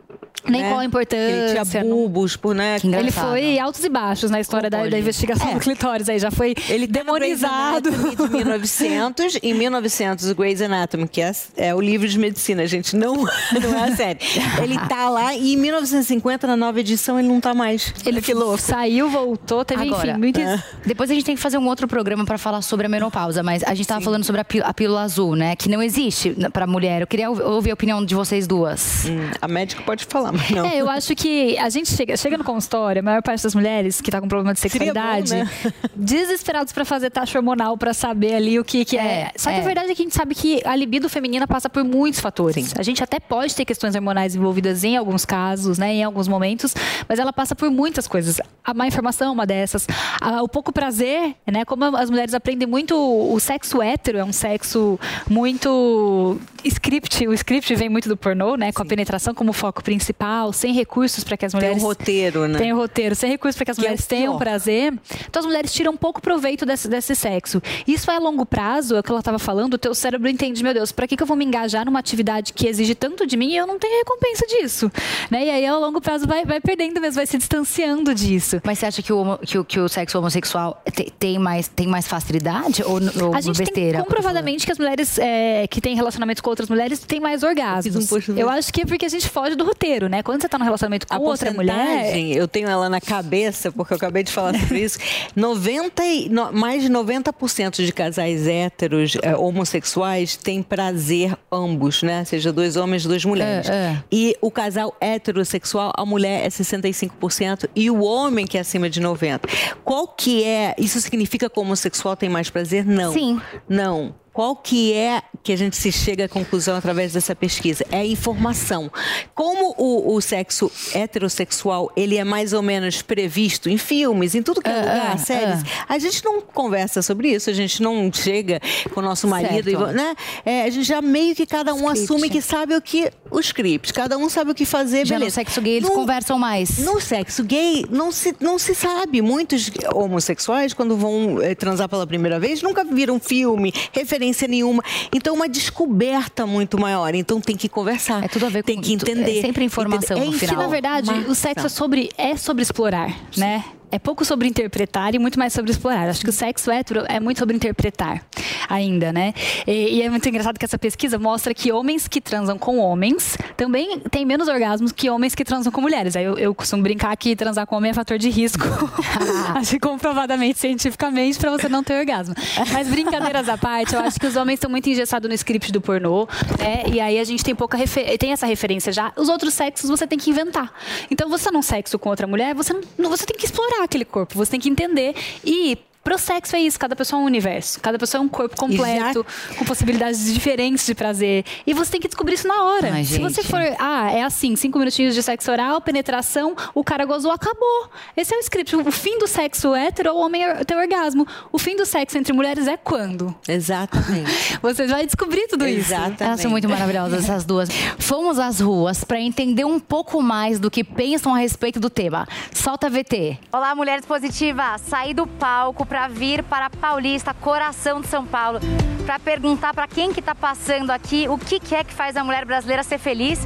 Nem 0.50 0.62
né? 0.62 0.70
qual 0.70 0.80
a 0.80 0.86
importância. 0.86 1.18
Ele 1.62 1.66
tinha 1.66 1.84
bulbos, 1.84 2.36
por, 2.36 2.56
né? 2.56 2.78
Ele 2.84 3.12
foi 3.12 3.60
altos 3.60 3.84
e 3.84 3.90
baixos 3.90 4.30
na 4.32 4.40
história 4.40 4.70
da, 4.70 4.86
da 4.88 5.00
investigação 5.00 5.54
do 5.54 5.60
clitóris 5.60 6.08
aí, 6.10 6.20
já 6.20 6.32
foi 6.32 6.56
Ele 6.70 6.88
demonizado. 6.88 7.90
De 7.92 8.28
1900. 8.36 9.40
Em 9.42 9.54
1900, 9.54 10.30
o 10.30 10.36
Grey's 10.36 10.62
Anatomy, 10.62 11.08
que 11.08 11.22
é, 11.22 11.32
é 11.56 11.76
o 11.76 11.82
livro 11.82 12.08
de 12.08 12.18
medicina, 12.18 12.66
gente, 12.68 12.96
não, 12.96 13.16
não 13.62 13.78
é 13.86 13.90
a 13.90 13.96
série. 13.96 14.20
Ele 14.62 14.78
tá 14.88 15.10
lá 15.10 15.34
e 15.36 15.54
em 15.54 15.58
1950, 15.58 16.48
na 16.48 16.56
nova 16.58 16.80
edição, 16.80 17.20
ele 17.20 17.28
não 17.28 17.40
tá 17.40 17.54
mais. 17.54 17.94
Ele 18.06 18.22
que 18.22 18.34
louco. 18.34 18.58
saiu, 18.58 19.10
voltou, 19.10 19.64
teve 19.66 19.84
Agora, 19.88 20.12
enfim, 20.12 20.20
muito 20.20 20.40
é. 20.40 20.64
depois 20.86 21.10
a 21.10 21.14
gente 21.14 21.26
tem 21.26 21.36
que 21.36 21.42
fazer 21.42 21.58
um 21.58 21.68
outro 21.68 21.88
programa 21.88 22.26
para 22.26 22.38
falar 22.38 22.62
sobre 22.62 22.86
a 22.86 22.90
menopausa, 22.90 23.42
mas 23.44 23.64
a 23.64 23.74
gente 23.74 23.88
tava 23.88 24.02
falando 24.02 24.24
sobre 24.24 24.42
a, 24.42 24.46
pí- 24.46 24.62
a 24.62 24.74
pílula 24.74 25.02
azul, 25.02 25.36
né? 25.36 25.56
Que 25.56 25.70
não 25.70 25.82
existe 25.82 26.36
para 26.54 26.66
mulher. 26.68 27.02
Eu 27.02 27.08
queria 27.08 27.30
ou- 27.30 27.42
ouvir 27.56 27.72
a 27.72 27.74
opinião 27.74 28.04
de 28.04 28.16
vocês 28.16 28.48
duas. 28.48 29.06
Hum, 29.06 29.30
a 29.42 29.48
médica 29.48 29.82
pode 29.84 30.06
falar, 30.06 30.32
mas 30.38 30.50
não. 30.52 30.66
É, 30.66 30.78
eu 30.78 30.90
acho 30.90 31.16
que 31.16 31.58
a 31.58 31.70
gente 31.70 31.90
chega, 31.94 32.16
chega 32.18 32.38
no 32.38 32.44
consultório, 32.44 33.00
a 33.02 33.04
maior 33.04 33.22
parte 33.22 33.44
das 33.44 33.54
mulheres 33.56 34.00
que 34.02 34.10
tá 34.12 34.22
com 34.22 34.28
problema 34.28 34.54
de 34.54 34.60
Seria 34.60 34.94
bom, 34.94 35.00
sexualidade, 35.02 35.36
né? 35.36 35.74
desesperados 35.96 36.72
pra 36.74 36.86
fazer 36.86 37.10
taxa 37.10 37.38
hormonal 37.38 37.78
pra 37.78 37.94
saber 37.94 38.36
ali 38.36 38.60
o 38.60 38.64
que, 38.64 38.86
que 38.86 38.98
é. 38.98 39.08
É, 39.08 39.32
Só 39.36 39.50
que 39.50 39.58
é. 39.58 39.60
a 39.60 39.64
verdade 39.64 39.92
é 39.92 39.96
que 39.96 40.02
a 40.02 40.06
gente 40.06 40.16
sabe 40.16 40.36
que 40.36 40.62
a 40.66 40.76
libido 40.76 41.10
feminina 41.10 41.48
passa 41.48 41.70
por 41.70 41.84
muitos 41.84 42.20
fatores. 42.20 42.74
A 42.78 42.84
gente 42.84 43.04
até 43.04 43.20
pode 43.20 43.56
ter 43.56 43.66
questões 43.66 43.96
hormonais 43.96 44.36
envolvidas 44.36 44.84
em 44.84 44.96
alguns 44.98 45.26
casos, 45.26 45.78
né, 45.78 45.94
em 45.94 46.04
alguns 46.04 46.28
momentos, 46.28 46.76
mas 47.08 47.20
ela 47.20 47.34
passa 47.34 47.56
por 47.56 47.70
muitas 47.72 48.08
coisas. 48.08 48.40
A 48.64 48.74
má 48.74 48.88
informação 48.88 49.30
é 49.30 49.32
uma 49.32 49.46
dessas. 49.46 49.88
A- 50.22 50.42
o 50.44 50.48
pouco 50.48 50.72
prazer, 50.72 51.36
né, 51.46 51.66
como 51.66 51.84
as 51.96 52.10
mulheres 52.10 52.34
aprendem 52.34 52.68
muito 52.68 52.96
o 52.96 53.40
sexo 53.40 53.82
hétero, 53.82 54.18
é 54.18 54.24
um 54.24 54.34
sexo 54.34 55.00
muito 55.30 56.40
script, 56.64 57.28
o 57.28 57.34
script 57.34 57.74
vem 57.76 57.90
muito 57.90 58.10
do 58.10 58.18
pornô, 58.18 58.56
né, 58.56 58.72
com 58.72 58.82
a 58.82 58.86
penetração 58.86 59.34
como 59.34 59.54
foco 59.54 59.84
principal, 59.84 60.17
sem 60.54 60.74
recursos 60.74 61.24
para 61.24 61.38
que 61.38 61.46
as 61.46 61.52
Tem 61.52 61.60
mulheres 61.62 61.84
um 61.84 61.86
roteiro, 61.86 62.48
né? 62.48 62.58
tem 62.58 62.74
o 62.74 62.78
roteiro, 62.78 63.16
sem 63.16 63.30
recursos 63.30 63.56
para 63.58 63.66
que 63.66 63.72
as 63.72 63.78
Que 63.78 63.84
é 63.86 63.90
mulheres 63.90 64.06
tenham 64.08 64.34
pior. 64.34 64.40
prazer. 64.40 64.94
Então 65.30 65.40
as 65.40 65.46
mulheres 65.46 65.72
tiram 65.74 65.92
um 65.94 65.98
pouco 65.98 66.22
proveito 66.22 66.66
desse, 66.66 66.88
desse 66.88 67.16
sexo. 67.16 67.62
Isso 67.88 68.10
é 68.12 68.16
a 68.16 68.20
longo 68.20 68.46
prazo, 68.46 68.96
é 68.96 69.00
o 69.00 69.04
que 69.04 69.10
ela 69.12 69.20
estava 69.20 69.40
falando, 69.40 69.76
o 69.76 69.78
teu 69.78 69.94
cérebro 69.94 70.30
entende, 70.30 70.64
meu 70.64 70.74
Deus, 70.74 70.92
para 70.92 71.08
que, 71.08 71.16
que 71.16 71.24
eu 71.24 71.28
vou 71.28 71.38
me 71.38 71.46
engajar 71.46 71.86
numa 71.86 72.00
atividade 72.00 72.54
que 72.54 72.68
exige 72.68 72.96
tanto 72.96 73.26
de 73.26 73.38
mim 73.38 73.52
e 73.52 73.58
eu 73.58 73.68
não 73.68 73.78
tenho 73.80 73.98
recompensa 74.00 74.46
disso? 74.48 74.92
Né? 75.30 75.46
E 75.46 75.50
aí 75.50 75.66
a 75.66 75.78
longo 75.78 76.02
prazo 76.02 76.28
vai, 76.28 76.46
vai 76.46 76.60
perdendo 76.60 77.00
mesmo, 77.00 77.16
vai 77.16 77.28
se 77.28 77.38
distanciando 77.38 78.14
disso. 78.14 78.60
Mas 78.64 78.80
você 78.80 78.86
acha 78.88 79.02
que 79.02 79.14
o, 79.14 79.38
que 79.40 79.64
que 79.64 79.80
o 79.80 79.88
sexo 79.88 80.18
homossexual 80.18 80.82
te- 80.94 81.12
tem, 81.18 81.38
mais, 81.40 81.68
tem 81.68 81.88
mais 81.88 82.08
facilidade 82.08 82.84
ou, 82.84 82.94
ou 83.24 83.36
A 83.36 83.42
gente 83.42 83.58
besteira? 83.58 83.98
tem 83.98 84.04
comprovadamente 84.04 84.66
que 84.66 84.72
as 84.72 84.78
mulheres 84.78 85.18
é, 85.20 85.68
que 85.68 85.80
têm 85.82 85.96
relacionamento 85.96 86.42
com 86.42 86.50
outras 86.50 86.70
mulheres 86.70 87.00
têm 87.00 87.20
mais 87.20 87.44
orgasmos. 87.44 88.12
Eu 88.12 88.34
um 88.34 88.38
Eu 88.38 88.50
acho 88.50 88.72
que 88.74 88.82
é 88.82 88.86
porque 88.86 89.06
a 89.06 89.10
gente 89.10 89.28
foge 89.30 89.56
do 89.56 89.64
roteiro, 89.66 90.07
né? 90.10 90.24
Quando 90.24 90.42
você 90.42 90.50
tá 90.50 90.58
no 90.58 90.64
relacionamento 90.66 91.08
com 91.08 91.14
A 91.16 91.20
outra 91.20 91.52
mulher, 91.52 92.18
eu 92.18 92.48
tenho 92.48 92.68
ela 92.68 92.90
na 92.90 93.00
cabeça, 93.02 93.72
porque 93.72 93.94
eu 93.94 93.98
acabei 93.98 94.24
de 94.24 94.32
falar 94.32 94.54
sobre 94.60 94.80
isso. 94.82 94.98
90 95.36 96.06
e- 96.06 96.30
no- 96.30 96.52
mais 96.52 96.84
de 96.84 96.90
90% 96.90 97.84
de 97.86 97.92
casais 97.92 98.48
héteros 98.48 99.18
eh, 99.22 99.36
homossexuais 99.36 100.36
têm 100.36 100.62
prazer 100.64 101.36
ambos, 101.52 102.04
né? 102.04 102.24
Seja 102.26 102.52
dois 102.52 102.76
homens, 102.76 103.04
duas 103.06 103.24
mulheres. 103.26 103.70
É, 103.70 103.74
é. 103.74 104.04
E 104.12 104.36
o 104.42 104.50
casal 104.52 104.96
heterossexual, 105.00 105.92
a 105.96 106.06
mulher 106.06 106.46
é 106.46 106.50
65% 106.50 107.70
e 107.76 107.90
o 107.90 108.02
homem 108.04 108.46
que 108.46 108.58
é 108.58 108.62
acima 108.62 108.90
de 108.90 109.00
90. 109.00 109.48
Qual 109.84 110.08
que 110.08 110.44
é? 110.44 110.76
Isso 110.78 111.00
significa 111.02 111.50
que 111.50 111.60
o 111.60 111.62
homossexual 111.62 112.16
tem 112.16 112.30
mais 112.30 112.50
prazer? 112.50 112.86
Não. 112.86 113.14
Sim. 113.14 113.42
Não. 113.68 114.16
Qual 114.38 114.56
que 114.56 114.94
é 114.94 115.24
que 115.42 115.52
a 115.52 115.56
gente 115.56 115.76
se 115.76 115.92
chega 115.92 116.26
à 116.26 116.30
conclusão 116.30 116.76
através 116.76 117.14
dessa 117.14 117.36
pesquisa? 117.36 117.84
É 117.92 118.02
a 118.02 118.06
informação. 118.06 118.92
Como 119.34 119.74
o, 119.80 120.14
o 120.14 120.22
sexo 120.22 120.72
heterossexual 120.94 121.92
ele 121.96 122.18
é 122.18 122.24
mais 122.24 122.54
ou 122.54 122.62
menos 122.62 123.02
previsto 123.02 123.68
em 123.68 123.80
filmes, 123.80 124.36
em 124.36 124.44
tudo 124.44 124.62
que 124.62 124.70
é, 124.70 124.74
É, 124.74 124.80
lugar, 124.82 125.16
é, 125.16 125.18
séries, 125.18 125.64
a 125.90 125.98
gente 125.98 126.24
não 126.24 126.40
conversa 126.40 127.02
sobre 127.02 127.30
isso, 127.34 127.50
a 127.50 127.54
gente 127.54 127.82
não 127.82 128.14
chega 128.14 128.62
com 128.94 129.00
o 129.00 129.04
nosso 129.04 129.28
marido, 129.28 129.72
e, 129.72 129.76
né? 129.94 130.14
É, 130.46 130.66
a 130.66 130.70
gente 130.70 130.86
já 130.88 131.02
meio 131.02 131.34
que 131.34 131.48
cada 131.48 131.74
um 131.74 131.92
Script. 131.92 132.04
assume 132.04 132.30
que 132.30 132.40
sabe 132.40 132.76
o 132.76 132.82
que 132.82 133.10
o 133.32 133.40
script, 133.40 133.92
cada 133.92 134.20
um 134.20 134.30
sabe 134.30 134.52
o 134.52 134.56
que 134.56 134.66
fazer, 134.66 135.04
Já 135.08 135.16
no 135.16 135.22
beleza. 135.22 135.36
sexo 135.38 135.60
gay 135.62 135.78
eles 135.78 135.90
No- 135.90 135.96
conversam 135.96 136.38
mais. 136.38 136.78
no 136.78 137.02
sexo 137.02 137.44
gay, 137.44 137.86
não 137.90 138.12
se, 138.12 138.36
não 138.40 138.60
se 138.60 138.76
sabe. 138.76 139.20
Muitos 139.20 139.72
homossexuais, 139.96 140.76
quando 140.76 140.96
vão 140.96 141.42
eh, 141.42 141.56
transar 141.56 141.90
pela 141.90 142.06
primeira 142.06 142.40
vez, 142.40 142.62
nunca 142.62 142.84
viram 142.84 143.20
filme, 143.20 143.74
referência 143.92 144.27
nenhuma. 144.48 144.84
Então, 145.14 145.36
uma 145.36 145.48
descoberta 145.48 146.46
muito 146.46 146.80
maior. 146.80 147.14
Então, 147.16 147.40
tem 147.40 147.56
que 147.56 147.70
conversar. 147.70 148.24
É 148.24 148.28
tudo 148.28 148.46
a 148.46 148.50
ver 148.50 148.64
Tem 148.64 148.76
com- 148.76 148.82
que 148.82 148.94
entender. 148.94 149.40
é 149.40 149.42
sempre 149.42 149.64
informação 149.64 150.18
Entender? 150.18 150.30
no 150.32 150.36
É 150.36 150.40
final. 150.40 150.56
Que 150.56 150.62
na 150.62 150.68
verdade 150.68 151.12
o 151.28 151.36
sexo 151.36 151.66
é 151.66 151.70
sobre, 151.70 152.10
é 152.18 152.36
sobre 152.36 152.64
explorar, 152.64 153.16
né? 153.38 153.64
É 153.90 153.98
pouco 153.98 154.26
sobre 154.26 154.48
interpretar 154.48 155.16
e 155.16 155.20
muito 155.20 155.40
mais 155.40 155.54
sobre 155.54 155.72
explorar. 155.72 156.10
Acho 156.10 156.22
que 156.22 156.30
o 156.30 156.34
sexo 156.34 156.70
hétero 156.70 157.06
é 157.08 157.20
muito 157.20 157.40
sobre 157.40 157.56
interpretar 157.56 158.22
ainda, 158.70 159.14
né? 159.14 159.34
E, 159.66 159.98
e 159.98 160.02
é 160.02 160.10
muito 160.10 160.28
engraçado 160.28 160.60
que 160.60 160.66
essa 160.66 160.78
pesquisa 160.78 161.18
mostra 161.18 161.54
que 161.54 161.72
homens 161.72 162.08
que 162.08 162.20
transam 162.20 162.58
com 162.58 162.78
homens 162.80 163.38
também 163.56 164.00
têm 164.12 164.26
menos 164.26 164.48
orgasmos 164.48 164.92
que 164.92 165.10
homens 165.10 165.34
que 165.34 165.46
transam 165.46 165.72
com 165.72 165.80
mulheres. 165.80 166.16
Aí 166.16 166.26
eu, 166.26 166.38
eu 166.38 166.54
costumo 166.54 166.84
brincar 166.84 167.16
que 167.16 167.36
transar 167.36 167.66
com 167.66 167.78
homem 167.78 167.92
é 167.92 167.94
fator 167.94 168.18
de 168.18 168.30
risco. 168.30 168.66
acho 169.56 169.72
que 169.72 169.80
comprovadamente, 169.80 170.60
cientificamente, 170.60 171.38
para 171.38 171.52
você 171.52 171.70
não 171.70 171.84
ter 171.84 171.98
orgasmo. 171.98 172.36
Mas 172.74 172.90
brincadeiras 172.90 173.48
à 173.48 173.58
parte, 173.58 173.96
eu 173.96 174.02
acho 174.02 174.20
que 174.20 174.28
os 174.28 174.36
homens 174.36 174.56
estão 174.56 174.70
muito 174.70 174.90
engessados 174.90 175.30
no 175.30 175.36
script 175.36 175.72
do 175.72 175.80
pornô, 175.80 176.28
né? 176.60 176.84
E 176.92 177.00
aí 177.00 177.20
a 177.20 177.24
gente 177.24 177.44
tem 177.44 177.56
pouca 177.56 177.78
refer... 177.78 178.18
tem 178.18 178.32
essa 178.32 178.46
referência 178.46 178.92
já. 178.92 179.14
Os 179.16 179.30
outros 179.30 179.54
sexos 179.54 179.90
você 179.90 180.06
tem 180.06 180.20
que 180.20 180.30
inventar. 180.30 180.72
Então 181.10 181.30
você 181.30 181.50
não 181.52 181.62
sexo 181.62 181.98
com 181.98 182.10
outra 182.10 182.28
mulher, 182.28 182.54
você 182.54 182.74
não, 182.98 183.10
você 183.10 183.26
tem 183.26 183.38
que 183.38 183.46
explorar 183.46 183.77
aquele 183.84 184.06
corpo, 184.06 184.36
você 184.36 184.52
tem 184.52 184.60
que 184.60 184.70
entender. 184.70 185.16
E 185.46 185.78
Pro 186.08 186.18
sexo 186.18 186.56
é 186.56 186.62
isso, 186.62 186.80
cada 186.80 186.96
pessoa 186.96 187.20
é 187.20 187.24
um 187.24 187.26
universo, 187.26 187.82
cada 187.82 188.00
pessoa 188.00 188.22
é 188.22 188.24
um 188.24 188.30
corpo 188.30 188.56
completo, 188.56 189.26
com 189.58 189.66
possibilidades 189.66 190.34
diferentes 190.34 190.86
de 190.86 190.96
prazer. 190.96 191.44
E 191.66 191.74
você 191.74 191.92
tem 191.92 192.00
que 192.00 192.08
descobrir 192.08 192.36
isso 192.36 192.48
na 192.48 192.64
hora. 192.64 192.94
Ai, 192.94 193.04
Se 193.04 193.20
você 193.20 193.44
for, 193.44 193.60
ah, 193.78 194.10
é 194.10 194.24
assim, 194.24 194.56
cinco 194.56 194.80
minutinhos 194.80 195.14
de 195.14 195.22
sexo 195.22 195.52
oral, 195.52 195.82
penetração, 195.82 196.56
o 196.74 196.82
cara 196.82 197.04
gozou, 197.04 197.30
acabou. 197.30 197.90
Esse 198.16 198.34
é 198.34 198.38
o 198.38 198.40
script. 198.40 198.74
O 198.78 198.90
fim 198.90 199.20
do 199.20 199.28
sexo 199.28 199.76
hétero, 199.76 200.14
o 200.14 200.20
homem 200.20 200.44
ter 200.66 200.78
orgasmo. 200.78 201.28
O 201.52 201.60
fim 201.60 201.76
do 201.76 201.86
sexo 201.86 202.18
entre 202.18 202.32
mulheres 202.32 202.70
é 202.70 202.78
quando? 202.78 203.36
Exatamente. 203.46 204.32
Você 204.64 204.88
vai 204.88 205.06
descobrir 205.06 205.46
tudo 205.50 205.68
isso. 205.68 205.92
Exatamente. 205.92 206.24
Elas 206.24 206.40
são 206.40 206.50
muito 206.50 206.70
maravilhosas, 206.70 207.26
essas 207.26 207.44
duas. 207.44 207.68
Fomos 208.00 208.40
às 208.40 208.62
ruas 208.62 209.04
para 209.04 209.20
entender 209.20 209.66
um 209.66 209.78
pouco 209.78 210.24
mais 210.24 210.58
do 210.58 210.72
que 210.72 210.86
pensam 210.86 211.36
a 211.36 211.40
respeito 211.40 211.82
do 211.82 211.90
tema. 211.90 212.26
Solta 212.54 212.90
VT. 212.90 213.40
Olá, 213.52 213.76
mulheres 213.76 214.06
positivas! 214.06 214.80
Saí 214.88 215.14
do 215.14 215.28
palco 215.28 215.86
para 215.86 215.97
vir 216.06 216.44
para 216.44 216.70
Paulista, 216.70 217.34
coração 217.34 218.02
de 218.02 218.08
São 218.08 218.26
Paulo, 218.26 218.60
para 219.06 219.18
perguntar 219.18 219.74
para 219.74 219.88
quem 219.88 220.14
que 220.14 220.22
tá 220.22 220.36
passando 220.36 220.92
aqui 220.92 221.30
o 221.30 221.38
que, 221.38 221.62
que 221.62 221.74
é 221.74 221.84
que 221.84 221.94
faz 221.94 222.18
a 222.18 222.24
mulher 222.26 222.44
brasileira 222.44 222.84
ser 222.84 222.98
feliz. 222.98 223.40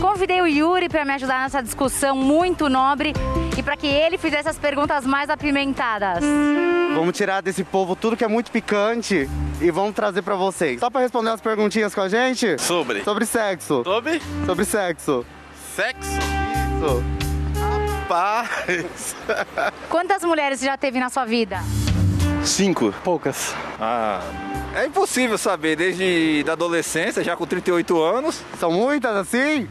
Convidei 0.00 0.40
o 0.40 0.46
Yuri 0.46 0.88
para 0.88 1.04
me 1.04 1.12
ajudar 1.14 1.40
nessa 1.40 1.60
discussão 1.60 2.16
muito 2.16 2.68
nobre 2.68 3.12
e 3.56 3.62
para 3.62 3.76
que 3.76 3.88
ele 3.88 4.16
fizesse 4.16 4.48
as 4.48 4.56
perguntas 4.56 5.04
mais 5.04 5.28
apimentadas. 5.28 6.24
Vamos 6.94 7.16
tirar 7.16 7.42
desse 7.42 7.64
povo 7.64 7.96
tudo 7.96 8.16
que 8.16 8.24
é 8.24 8.28
muito 8.28 8.52
picante 8.52 9.28
e 9.60 9.70
vamos 9.72 9.94
trazer 9.94 10.22
pra 10.22 10.36
vocês. 10.36 10.78
Só 10.78 10.88
pra 10.88 11.00
responder 11.00 11.30
umas 11.30 11.40
perguntinhas 11.40 11.92
com 11.94 12.00
a 12.00 12.08
gente? 12.08 12.56
Sobre? 12.62 13.02
Sobre 13.02 13.26
sexo. 13.26 13.82
Sobre? 13.84 14.22
Sobre 14.46 14.64
sexo. 14.64 15.26
Sexo? 15.74 16.18
Isso. 16.78 17.04
Paz. 18.08 19.16
Quantas 19.90 20.22
mulheres 20.22 20.60
você 20.60 20.66
já 20.66 20.76
teve 20.76 20.98
na 20.98 21.10
sua 21.10 21.24
vida? 21.24 21.60
Cinco. 22.44 22.92
Poucas. 23.04 23.54
Ah. 23.80 24.20
É 24.74 24.86
impossível 24.86 25.36
saber, 25.38 25.76
desde 25.76 26.42
da 26.44 26.52
adolescência, 26.52 27.22
já 27.24 27.34
com 27.36 27.46
38 27.46 28.00
anos. 28.02 28.42
São 28.58 28.70
muitas 28.70 29.16
assim? 29.16 29.68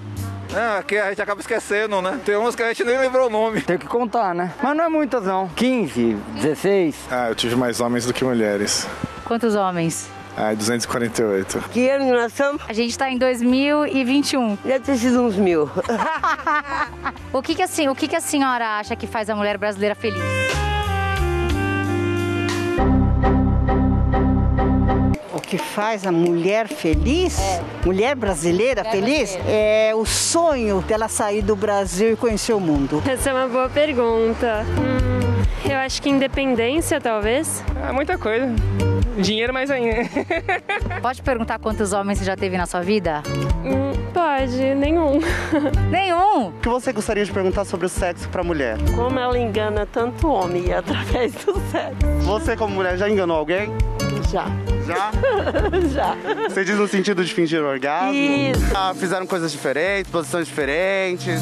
É, 0.53 0.81
que 0.83 0.97
a 0.97 1.09
gente 1.09 1.21
acaba 1.21 1.41
esquecendo, 1.41 2.01
né? 2.01 2.19
Tem 2.25 2.35
umas 2.35 2.55
que 2.55 2.63
a 2.63 2.67
gente 2.69 2.83
nem 2.83 2.97
lembrou 2.97 3.27
o 3.27 3.29
nome. 3.29 3.61
Tem 3.61 3.77
que 3.77 3.85
contar, 3.87 4.33
né? 4.33 4.53
Mas 4.61 4.75
não 4.75 4.83
é 4.85 4.89
muitas, 4.89 5.23
não. 5.23 5.49
15, 5.49 6.17
16. 6.35 6.95
Ah, 7.11 7.29
eu 7.29 7.35
tive 7.35 7.55
mais 7.55 7.79
homens 7.79 8.05
do 8.05 8.13
que 8.13 8.23
mulheres. 8.23 8.87
Quantos 9.25 9.55
homens? 9.55 10.09
Ah, 10.37 10.53
248. 10.53 11.63
Que 11.71 11.89
ano 11.89 12.11
nós 12.13 12.31
estamos? 12.31 12.61
A 12.67 12.73
gente 12.73 12.97
tá 12.97 13.09
em 13.09 13.17
2021. 13.17 14.57
Deve 14.63 14.79
ter 14.85 14.97
sido 14.97 15.21
uns 15.21 15.35
mil. 15.35 15.69
O 17.33 17.41
que 17.41 17.53
que, 17.53 17.61
assim, 17.61 17.87
o 17.87 17.93
que 17.93 18.07
que 18.07 18.15
a 18.15 18.21
senhora 18.21 18.79
acha 18.79 18.95
que 18.95 19.05
faz 19.05 19.29
a 19.29 19.35
mulher 19.35 19.57
brasileira 19.57 19.93
feliz? 19.93 20.46
Que 25.47 25.57
faz 25.57 26.05
a 26.05 26.11
mulher 26.11 26.67
feliz, 26.67 27.39
mulher 27.85 28.15
brasileira 28.15 28.83
feliz, 28.83 29.39
é 29.47 29.93
o 29.95 30.05
sonho 30.05 30.81
dela 30.81 31.07
sair 31.07 31.41
do 31.41 31.55
Brasil 31.55 32.11
e 32.11 32.15
conhecer 32.17 32.51
o 32.51 32.59
mundo. 32.59 33.01
Essa 33.07 33.29
é 33.29 33.33
uma 33.33 33.47
boa 33.47 33.69
pergunta. 33.69 34.65
Hum, 34.77 35.71
eu 35.71 35.77
acho 35.77 36.01
que 36.01 36.09
independência, 36.09 36.99
talvez. 36.99 37.63
É 37.87 37.93
muita 37.93 38.17
coisa. 38.17 38.47
Dinheiro 39.17 39.53
mais 39.53 39.71
ainda. 39.71 39.95
Pode 41.01 41.21
perguntar 41.21 41.57
quantos 41.59 41.93
homens 41.93 42.19
você 42.19 42.25
já 42.25 42.35
teve 42.35 42.57
na 42.57 42.65
sua 42.65 42.81
vida? 42.81 43.23
Hum, 43.63 43.93
pode, 44.13 44.75
nenhum. 44.75 45.19
Nenhum? 45.89 46.49
O 46.49 46.51
que 46.61 46.69
você 46.69 46.91
gostaria 46.91 47.25
de 47.25 47.31
perguntar 47.31 47.65
sobre 47.65 47.85
o 47.85 47.89
sexo 47.89 48.29
pra 48.29 48.43
mulher? 48.43 48.77
Como 48.95 49.17
ela 49.17 49.37
engana 49.37 49.85
tanto 49.85 50.27
homem 50.29 50.73
através 50.73 51.33
do 51.33 51.53
sexo? 51.71 52.05
Você, 52.21 52.55
como 52.55 52.75
mulher, 52.75 52.97
já 52.97 53.09
enganou 53.09 53.37
alguém? 53.37 53.71
Já. 54.31 54.45
Já? 54.85 55.11
Já. 55.93 56.15
Você 56.49 56.63
diz 56.63 56.75
no 56.77 56.87
sentido 56.87 57.23
de 57.23 57.33
fingir 57.33 57.61
orgasmo? 57.61 58.13
Isso. 58.13 58.61
Ah, 58.75 58.93
fizeram 58.97 59.25
coisas 59.27 59.51
diferentes, 59.51 60.11
posições 60.11 60.47
diferentes. 60.47 61.41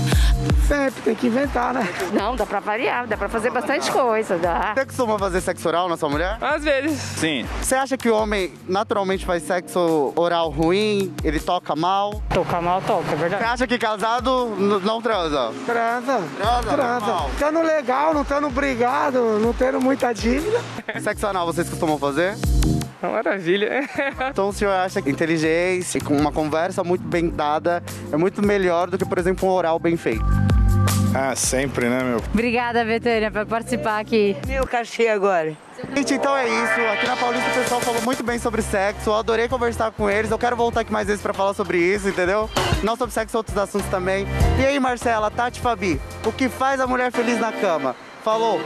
Sempre 0.67 1.01
tem 1.03 1.15
que 1.15 1.27
inventar, 1.27 1.73
né? 1.73 1.87
Não, 2.11 2.35
dá 2.35 2.45
pra 2.45 2.59
variar, 2.59 3.05
dá 3.07 3.15
pra 3.15 3.29
fazer 3.29 3.51
bastante 3.51 3.91
coisa, 3.91 4.37
dá. 4.37 4.73
Você 4.75 4.85
costuma 4.85 5.19
fazer 5.19 5.41
sexo 5.41 5.67
oral 5.67 5.87
na 5.87 5.95
sua 5.95 6.09
mulher? 6.09 6.37
Às 6.41 6.63
vezes. 6.63 6.99
Sim. 6.99 7.45
Você 7.61 7.75
acha 7.75 7.97
que 7.97 8.09
o 8.09 8.15
homem 8.15 8.51
naturalmente 8.67 9.25
faz 9.25 9.43
sexo 9.43 10.11
oral 10.15 10.49
ruim? 10.49 11.13
Ele 11.23 11.39
toca 11.39 11.75
mal? 11.75 12.21
Tocar 12.33 12.61
mal, 12.61 12.81
toca, 12.81 13.11
é 13.11 13.15
verdade. 13.15 13.43
Você 13.43 13.49
acha 13.49 13.67
que 13.67 13.77
casado 13.77 14.47
não 14.83 15.01
transa? 15.01 15.51
Transa. 15.65 16.21
Transa, 16.37 16.63
Transa. 16.63 16.99
normal. 17.05 17.29
Estando 17.33 17.61
legal, 17.61 18.13
não 18.13 18.21
estando 18.23 18.49
brigado, 18.49 19.39
não 19.39 19.53
tendo 19.53 19.79
muita 19.79 20.11
dívida. 20.13 20.59
Sexo 21.01 21.27
anal 21.27 21.45
vocês 21.45 21.69
costumam 21.69 21.99
fazer? 21.99 22.35
Uma 23.05 23.13
maravilha. 23.13 23.83
Então 24.29 24.49
o 24.49 24.53
senhor 24.53 24.71
acha 24.71 25.01
que 25.01 25.09
inteligência, 25.09 26.01
com 26.01 26.15
uma 26.15 26.31
conversa 26.31 26.83
muito 26.83 27.03
bem 27.03 27.29
dada, 27.29 27.81
é 28.11 28.17
muito 28.17 28.41
melhor 28.41 28.89
do 28.89 28.97
que, 28.97 29.05
por 29.05 29.17
exemplo, 29.17 29.47
um 29.47 29.51
oral 29.51 29.79
bem 29.79 29.95
feito? 29.95 30.25
Ah, 31.13 31.33
sempre, 31.35 31.87
né, 31.87 32.03
meu? 32.03 32.17
Obrigada, 32.17 32.83
Betânia, 32.83 33.31
por 33.31 33.45
participar 33.45 33.99
aqui. 33.99 34.35
Meu 34.45 34.67
cachê 34.67 35.07
agora. 35.07 35.55
Gente, 35.95 36.13
então 36.15 36.35
é 36.35 36.45
isso. 36.45 36.81
Aqui 36.93 37.07
na 37.07 37.15
Paulista 37.15 37.49
o 37.49 37.53
pessoal 37.53 37.79
falou 37.79 38.01
muito 38.01 38.23
bem 38.23 38.37
sobre 38.37 38.61
sexo. 38.61 39.09
Eu 39.09 39.15
adorei 39.15 39.47
conversar 39.47 39.91
com 39.91 40.09
eles. 40.09 40.29
Eu 40.29 40.37
quero 40.37 40.57
voltar 40.57 40.81
aqui 40.81 40.91
mais 40.91 41.07
vezes 41.07 41.21
pra 41.21 41.33
falar 41.33 41.53
sobre 41.53 41.77
isso, 41.77 42.09
entendeu? 42.09 42.49
Não 42.83 42.97
sobre 42.97 43.13
sexo, 43.13 43.37
outros 43.37 43.57
assuntos 43.57 43.87
também. 43.89 44.27
E 44.59 44.65
aí, 44.65 44.79
Marcela, 44.79 45.31
Tati, 45.31 45.61
Fabi, 45.61 46.01
o 46.25 46.31
que 46.33 46.49
faz 46.49 46.81
a 46.81 46.87
mulher 46.87 47.11
feliz 47.11 47.39
na 47.39 47.51
cama? 47.53 47.95
Falou! 48.21 48.61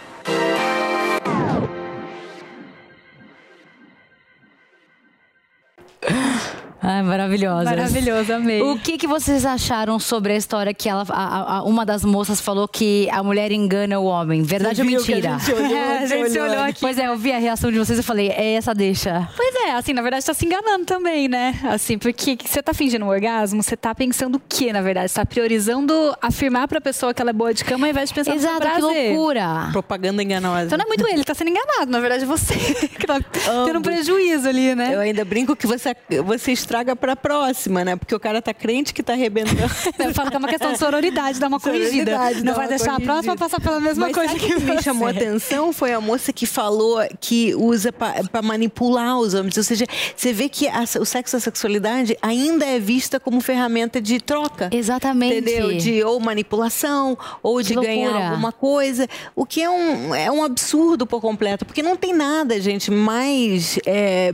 Maravilhosa. 7.01 7.63
Maravilhoso, 7.65 8.33
amei. 8.33 8.61
O 8.61 8.77
que, 8.77 8.97
que 8.97 9.07
vocês 9.07 9.45
acharam 9.45 9.99
sobre 9.99 10.33
a 10.33 10.35
história 10.35 10.73
que 10.73 10.87
ela, 10.89 11.05
a- 11.09 11.57
a- 11.57 11.63
uma 11.63 11.85
das 11.85 12.03
moças 12.03 12.39
falou 12.41 12.67
que 12.67 13.09
a 13.11 13.21
mulher 13.23 13.51
engana 13.51 13.99
o 13.99 14.05
homem? 14.05 14.41
Verdade 14.43 14.75
Você 14.77 14.81
ou 14.81 14.87
que 14.87 14.95
a 14.95 14.97
mentira? 15.15 15.39
gente 15.39 15.53
olhou, 15.53 15.69
É, 15.79 15.97
a 15.97 16.05
gente 16.05 16.31
olhou 16.39 16.49
olhou 16.49 16.63
aqui. 16.63 16.81
Pois 16.81 16.97
é, 16.97 17.07
eu 17.07 17.17
vi 17.17 17.31
a 17.31 17.37
reação 17.39 17.71
de 17.71 17.77
vocês 17.77 17.99
e 17.99 18.03
falei, 18.03 18.29
é 18.29 18.53
essa 18.53 18.73
deixa. 18.73 19.27
Pois 19.35 19.55
é, 19.67 19.71
assim, 19.71 19.93
na 19.93 20.01
verdade 20.01 20.25
tá 20.25 20.33
se 20.33 20.45
enganando 20.45 20.85
também, 20.85 21.27
né? 21.27 21.55
Assim, 21.63 21.97
porque 21.97 22.35
que 22.35 22.49
você 22.49 22.61
tá 22.61 22.73
fingindo 22.73 23.05
um 23.05 23.09
orgasmo, 23.09 23.61
você 23.61 23.75
tá 23.77 23.93
pensando 23.93 24.35
o 24.35 24.41
quê, 24.47 24.71
na 24.73 24.81
verdade? 24.81 25.09
Você 25.09 25.15
tá 25.15 25.25
priorizando 25.25 25.93
afirmar 26.21 26.67
pra 26.67 26.79
pessoa 26.81 27.13
que 27.13 27.21
ela 27.21 27.31
é 27.31 27.33
boa 27.33 27.53
de 27.53 27.63
cama 27.63 27.85
ao 27.87 27.91
invés 27.91 28.09
de 28.09 28.15
pensar 28.15 28.35
Exato, 28.35 28.67
que 28.67 28.81
loucura. 28.81 29.69
Propaganda 29.71 30.21
enganosa. 30.23 30.65
Então 30.65 30.77
não 30.77 30.85
é 30.85 30.87
muito 30.87 31.07
ele, 31.07 31.23
tá 31.23 31.33
sendo 31.33 31.49
enganado, 31.49 31.91
na 31.91 31.99
verdade 31.99 32.23
é 32.23 32.27
você 32.27 32.55
que 32.99 33.05
tá 33.07 33.19
tendo 33.65 33.79
um 33.79 33.81
prejuízo 33.81 34.47
ali, 34.47 34.75
né? 34.75 34.93
Eu 34.95 34.99
ainda 34.99 35.23
brinco 35.25 35.55
que 35.55 35.67
você, 35.67 35.95
você 36.23 36.51
estraga 36.51 36.88
pra 36.95 37.15
próxima, 37.15 37.83
né? 37.85 37.95
Porque 37.95 38.13
o 38.15 38.19
cara 38.19 38.41
tá 38.41 38.53
crente 38.53 38.93
que 38.93 39.01
tá 39.03 39.13
arrebentando. 39.13 39.61
Eu 39.99 40.13
falo 40.13 40.29
que 40.29 40.35
é 40.35 40.39
uma 40.39 40.47
questão 40.47 40.71
de 40.71 40.77
sororidade, 40.79 41.39
dá 41.39 41.47
uma 41.47 41.59
corrigida. 41.59 42.11
Sororidade, 42.11 42.43
Não 42.43 42.53
vai 42.55 42.67
deixar 42.67 42.95
a 42.95 42.99
próxima 42.99 43.35
corrigida. 43.35 43.37
passar 43.37 43.61
pela 43.61 43.79
mesma 43.79 44.07
Mas 44.07 44.15
coisa 44.15 44.33
sabe 44.33 44.45
que 44.45 44.53
o 44.55 44.61
que 44.61 44.65
me 44.71 44.81
chamou 44.83 45.07
a 45.07 45.11
atenção 45.11 45.71
foi 45.73 45.93
a 45.93 46.01
moça 46.01 46.31
que 46.33 46.45
falou 46.45 46.99
que 47.19 47.53
usa 47.55 47.91
para 47.91 48.41
manipular 48.41 49.17
os 49.19 49.33
homens. 49.33 49.57
Ou 49.57 49.63
seja, 49.63 49.85
você 50.15 50.31
vê 50.33 50.49
que 50.49 50.67
a- 50.67 50.83
o 50.99 51.05
sexo 51.05 51.35
e 51.35 51.37
a 51.37 51.39
sexualidade 51.39 52.17
ainda 52.21 52.65
é 52.65 52.79
vista 52.79 53.19
como 53.19 53.39
ferramenta 53.41 54.01
de 54.01 54.19
troca. 54.19 54.69
Exatamente. 54.71 55.35
Entendeu? 55.37 55.77
De 55.77 56.03
ou 56.03 56.19
manipulação, 56.19 57.17
ou 57.43 57.61
de 57.61 57.73
Que 57.75 57.81
ganhar 57.81 58.13
alguma 58.29 58.51
coisa. 58.51 59.07
O 59.35 59.45
que 59.45 59.61
é 59.61 59.69
um, 59.69 60.13
é 60.15 60.31
um 60.31 60.43
absurdo 60.43 61.05
por 61.05 61.21
completo. 61.21 61.65
Porque 61.65 61.81
não 61.81 61.95
tem 61.95 62.13
nada, 62.13 62.59
gente, 62.59 62.89
mais. 62.91 63.77
é, 63.85 64.33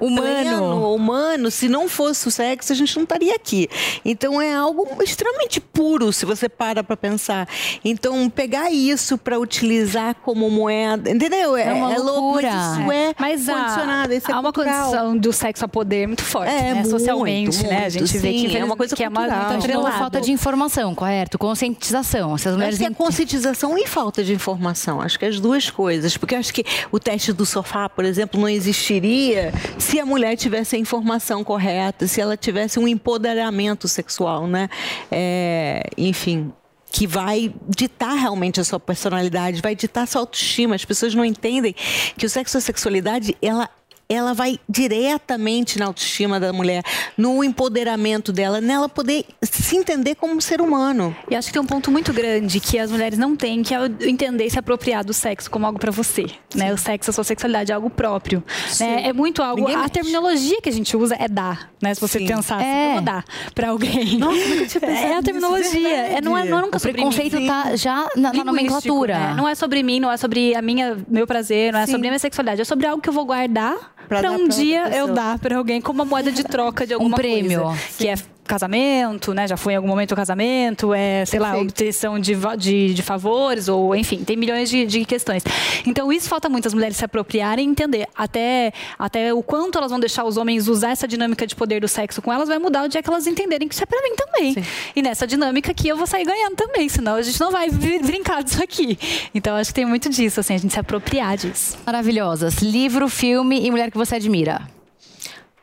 Humano. 0.00 0.20
pleno, 0.22 0.94
humano, 0.94 1.50
se 1.50 1.68
não 1.68 1.88
fosse 1.88 2.28
o 2.28 2.30
sexo, 2.30 2.72
a 2.72 2.76
gente 2.76 2.94
não 2.96 3.02
estaria 3.04 3.34
aqui. 3.34 3.68
Então 4.04 4.40
é 4.40 4.54
algo 4.54 4.86
extremamente 5.02 5.60
puro, 5.60 6.12
se 6.12 6.24
você 6.26 6.48
para 6.48 6.82
para 6.84 6.96
pensar. 6.96 7.48
Então 7.84 8.28
pegar 8.28 8.70
isso 8.70 9.16
para 9.18 9.38
utilizar 9.38 10.14
como 10.22 10.50
moeda, 10.50 11.10
entendeu? 11.10 11.56
É 11.56 11.72
uma 11.72 11.94
é 11.94 11.98
loucura. 11.98 12.48
isso 12.48 12.92
é, 12.92 13.14
Mas 13.18 13.48
há- 13.48 13.54
condicionado, 13.54 14.12
isso 14.14 14.30
é 14.30 14.34
há 14.34 14.40
uma 14.40 14.52
cultural. 14.52 14.84
condição 14.84 15.16
do 15.16 15.32
sexo 15.32 15.64
a 15.64 15.68
poder 15.68 16.06
muito 16.06 16.22
forte, 16.22 16.50
É, 16.50 16.62
né? 16.62 16.74
muito, 16.74 16.90
Socialmente, 16.90 17.62
né? 17.66 17.76
A 17.76 17.80
muito, 17.82 17.90
gente 17.92 18.18
vê 18.18 18.32
sim, 18.32 18.48
que 18.48 18.56
é 18.56 18.64
uma 18.64 18.76
coisa 18.76 18.94
que 18.96 19.02
é 19.02 19.08
uma 19.08 19.20
cultural. 19.20 19.48
muito 19.50 19.62
De 19.62 19.68
novo, 19.68 19.78
atrelado. 19.86 19.98
falta 19.98 20.20
de 20.20 20.32
informação, 20.32 20.94
correto? 20.94 21.38
Conscientização. 21.38 22.34
Essas 22.34 22.46
Acho 22.48 22.54
mulheres 22.56 22.78
que 22.78 22.84
é 22.84 22.90
conscientização 22.90 23.76
e 23.78 23.86
falta 23.86 24.22
de 24.22 24.32
informação. 24.32 25.00
Acho 25.00 25.18
que 25.18 25.24
as 25.24 25.40
duas 25.40 25.70
coisas. 25.70 26.16
Porque 26.16 26.34
eu 26.34 26.38
acho 26.38 26.52
que 26.52 26.64
o 26.90 26.98
teste 26.98 27.32
do 27.32 27.44
sofá, 27.46 27.88
por 27.88 28.04
exemplo, 28.04 28.40
não 28.40 28.48
existiria 28.48 29.52
se 29.86 30.00
a 30.00 30.04
mulher 30.04 30.36
tivesse 30.36 30.74
a 30.74 30.78
informação 30.78 31.44
correta, 31.44 32.08
se 32.08 32.20
ela 32.20 32.36
tivesse 32.36 32.76
um 32.76 32.88
empoderamento 32.88 33.86
sexual, 33.86 34.48
né? 34.48 34.68
É, 35.10 35.84
enfim. 35.96 36.52
Que 36.90 37.06
vai 37.06 37.54
ditar 37.68 38.14
realmente 38.14 38.60
a 38.60 38.64
sua 38.64 38.80
personalidade, 38.80 39.62
vai 39.62 39.76
ditar 39.76 40.02
a 40.02 40.06
sua 40.06 40.22
autoestima. 40.22 40.74
As 40.74 40.84
pessoas 40.84 41.14
não 41.14 41.24
entendem 41.24 41.74
que 42.16 42.26
o 42.26 42.30
sexo 42.30 42.56
e 42.56 42.58
a 42.58 42.60
sexualidade, 42.60 43.36
ela 43.40 43.70
ela 44.08 44.32
vai 44.34 44.58
diretamente 44.68 45.78
na 45.78 45.86
autoestima 45.86 46.38
da 46.38 46.52
mulher, 46.52 46.82
no 47.16 47.42
empoderamento 47.42 48.32
dela, 48.32 48.60
nela 48.60 48.88
poder 48.88 49.24
se 49.42 49.76
entender 49.76 50.14
como 50.14 50.34
um 50.34 50.40
ser 50.40 50.60
humano. 50.60 51.14
E 51.30 51.34
acho 51.34 51.48
que 51.48 51.52
tem 51.52 51.62
um 51.62 51.66
ponto 51.66 51.90
muito 51.90 52.12
grande 52.12 52.60
que 52.60 52.78
as 52.78 52.90
mulheres 52.90 53.18
não 53.18 53.34
têm, 53.36 53.62
que 53.62 53.74
é 53.74 53.78
entender 54.02 54.46
e 54.46 54.50
se 54.50 54.58
apropriar 54.58 55.04
do 55.04 55.12
sexo 55.12 55.50
como 55.50 55.66
algo 55.66 55.78
pra 55.78 55.90
você. 55.90 56.26
Né? 56.54 56.72
O 56.72 56.78
sexo, 56.78 57.10
a 57.10 57.12
sua 57.12 57.24
sexualidade 57.24 57.72
é 57.72 57.74
algo 57.74 57.90
próprio. 57.90 58.42
Né? 58.80 59.08
É 59.08 59.12
muito 59.12 59.42
algo. 59.42 59.60
Ninguém 59.60 59.74
a 59.76 59.78
mexe. 59.80 59.90
terminologia 59.92 60.60
que 60.62 60.68
a 60.68 60.72
gente 60.72 60.96
usa 60.96 61.16
é 61.18 61.28
dar. 61.28 61.70
Né? 61.82 61.94
Se 61.94 62.00
você 62.00 62.18
Sim. 62.18 62.26
pensar 62.26 62.56
assim, 62.56 62.64
É. 62.66 62.88
eu 62.88 62.92
vou 62.94 63.02
dar 63.02 63.24
pra 63.54 63.70
alguém. 63.70 64.18
Nossa, 64.18 64.48
nunca 64.48 64.66
tinha 64.66 64.80
pensado 64.80 65.06
é 65.06 65.16
a 65.16 65.22
terminologia. 65.22 65.88
É, 65.96 66.20
não, 66.20 66.36
é, 66.36 66.44
não 66.44 66.58
é 66.58 66.62
nunca 66.62 66.76
O 66.76 66.80
sobre 66.80 66.92
preconceito 66.94 67.36
mim. 67.38 67.46
tá 67.46 67.74
já 67.76 68.08
na, 68.16 68.32
na 68.32 68.44
nomenclatura. 68.44 69.18
né? 69.18 69.34
Não 69.36 69.48
é 69.48 69.54
sobre 69.54 69.82
mim, 69.82 69.98
não 70.00 70.10
é 70.10 70.16
sobre 70.16 70.54
a 70.54 70.62
minha, 70.62 70.96
meu 71.08 71.26
prazer, 71.26 71.72
não 71.72 71.80
é 71.80 71.86
Sim. 71.86 71.92
sobre 71.92 72.06
a 72.06 72.10
minha 72.10 72.18
sexualidade. 72.18 72.60
É 72.60 72.64
sobre 72.64 72.86
algo 72.86 73.02
que 73.02 73.08
eu 73.08 73.12
vou 73.12 73.24
guardar 73.24 73.95
Dar 74.08 74.30
um 74.32 74.48
dia 74.48 74.88
eu 74.96 75.12
dar 75.14 75.38
pra 75.38 75.56
alguém 75.56 75.80
como 75.80 76.02
uma 76.02 76.04
moeda 76.04 76.30
de 76.30 76.44
troca 76.44 76.86
de 76.86 76.94
alguma 76.94 77.14
Um 77.14 77.16
prêmio. 77.16 77.62
coisa. 77.62 77.78
Que 77.98 78.08
é 78.08 78.14
casamento, 78.46 79.32
né? 79.34 79.46
Já 79.48 79.56
foi 79.56 79.72
em 79.72 79.76
algum 79.76 79.88
momento 79.88 80.12
o 80.12 80.16
casamento, 80.16 80.92
é, 80.94 81.24
sei 81.24 81.38
lá, 81.40 81.50
Perfeito. 81.52 81.70
obtenção 81.70 82.18
de, 82.18 82.34
de, 82.58 82.94
de 82.94 83.02
favores, 83.02 83.68
ou 83.68 83.94
enfim, 83.94 84.24
tem 84.24 84.36
milhões 84.36 84.68
de, 84.70 84.86
de 84.86 85.04
questões. 85.04 85.42
Então, 85.86 86.12
isso 86.12 86.28
falta 86.28 86.48
muito 86.48 86.66
as 86.68 86.74
mulheres 86.74 86.96
se 86.96 87.04
apropriarem 87.04 87.66
e 87.66 87.70
entender. 87.70 88.06
Até, 88.14 88.72
até 88.98 89.32
o 89.34 89.42
quanto 89.42 89.78
elas 89.78 89.90
vão 89.90 90.00
deixar 90.00 90.24
os 90.24 90.36
homens 90.36 90.68
usar 90.68 90.90
essa 90.90 91.06
dinâmica 91.08 91.46
de 91.46 91.54
poder 91.56 91.80
do 91.80 91.88
sexo 91.88 92.20
com 92.22 92.32
elas, 92.32 92.48
vai 92.48 92.58
mudar 92.58 92.84
o 92.84 92.88
dia 92.88 93.02
que 93.02 93.08
elas 93.10 93.26
entenderem 93.26 93.68
que 93.68 93.74
isso 93.74 93.82
é 93.82 93.86
pra 93.86 94.00
mim 94.02 94.14
também. 94.16 94.64
E 94.94 95.02
nessa 95.02 95.26
dinâmica 95.26 95.70
aqui 95.72 95.88
eu 95.88 95.96
vou 95.96 96.06
sair 96.06 96.24
ganhando 96.24 96.54
também, 96.56 96.88
senão 96.88 97.14
a 97.16 97.22
gente 97.22 97.40
não 97.40 97.50
vai 97.50 97.70
br- 97.70 98.04
brincar 98.04 98.42
disso 98.42 98.62
aqui. 98.62 98.98
Então, 99.34 99.56
acho 99.56 99.70
que 99.70 99.74
tem 99.74 99.84
muito 99.86 100.08
disso, 100.08 100.40
assim, 100.40 100.54
a 100.54 100.58
gente 100.58 100.72
se 100.72 100.78
apropriar 100.80 101.36
disso. 101.36 101.76
Maravilhosas. 101.84 102.56
Livro, 102.58 103.08
filme 103.08 103.64
e 103.66 103.70
mulher 103.70 103.90
que 103.90 103.96
você 103.98 104.16
admira. 104.16 104.60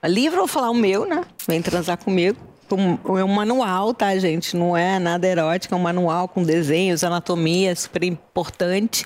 Livro, 0.05 0.35
eu 0.37 0.41
vou 0.41 0.47
falar 0.47 0.69
o 0.69 0.73
meu, 0.73 1.05
né? 1.05 1.21
Vem 1.47 1.61
transar 1.61 1.97
comigo. 1.97 2.37
É 2.71 3.23
um 3.23 3.27
manual, 3.27 3.93
tá, 3.93 4.17
gente? 4.17 4.55
Não 4.55 4.75
é 4.75 4.99
nada 4.99 5.27
erótico, 5.27 5.73
é 5.73 5.77
um 5.77 5.81
manual 5.81 6.27
com 6.27 6.43
desenhos, 6.43 7.03
anatomia, 7.03 7.75
super 7.75 8.03
importante. 8.03 9.05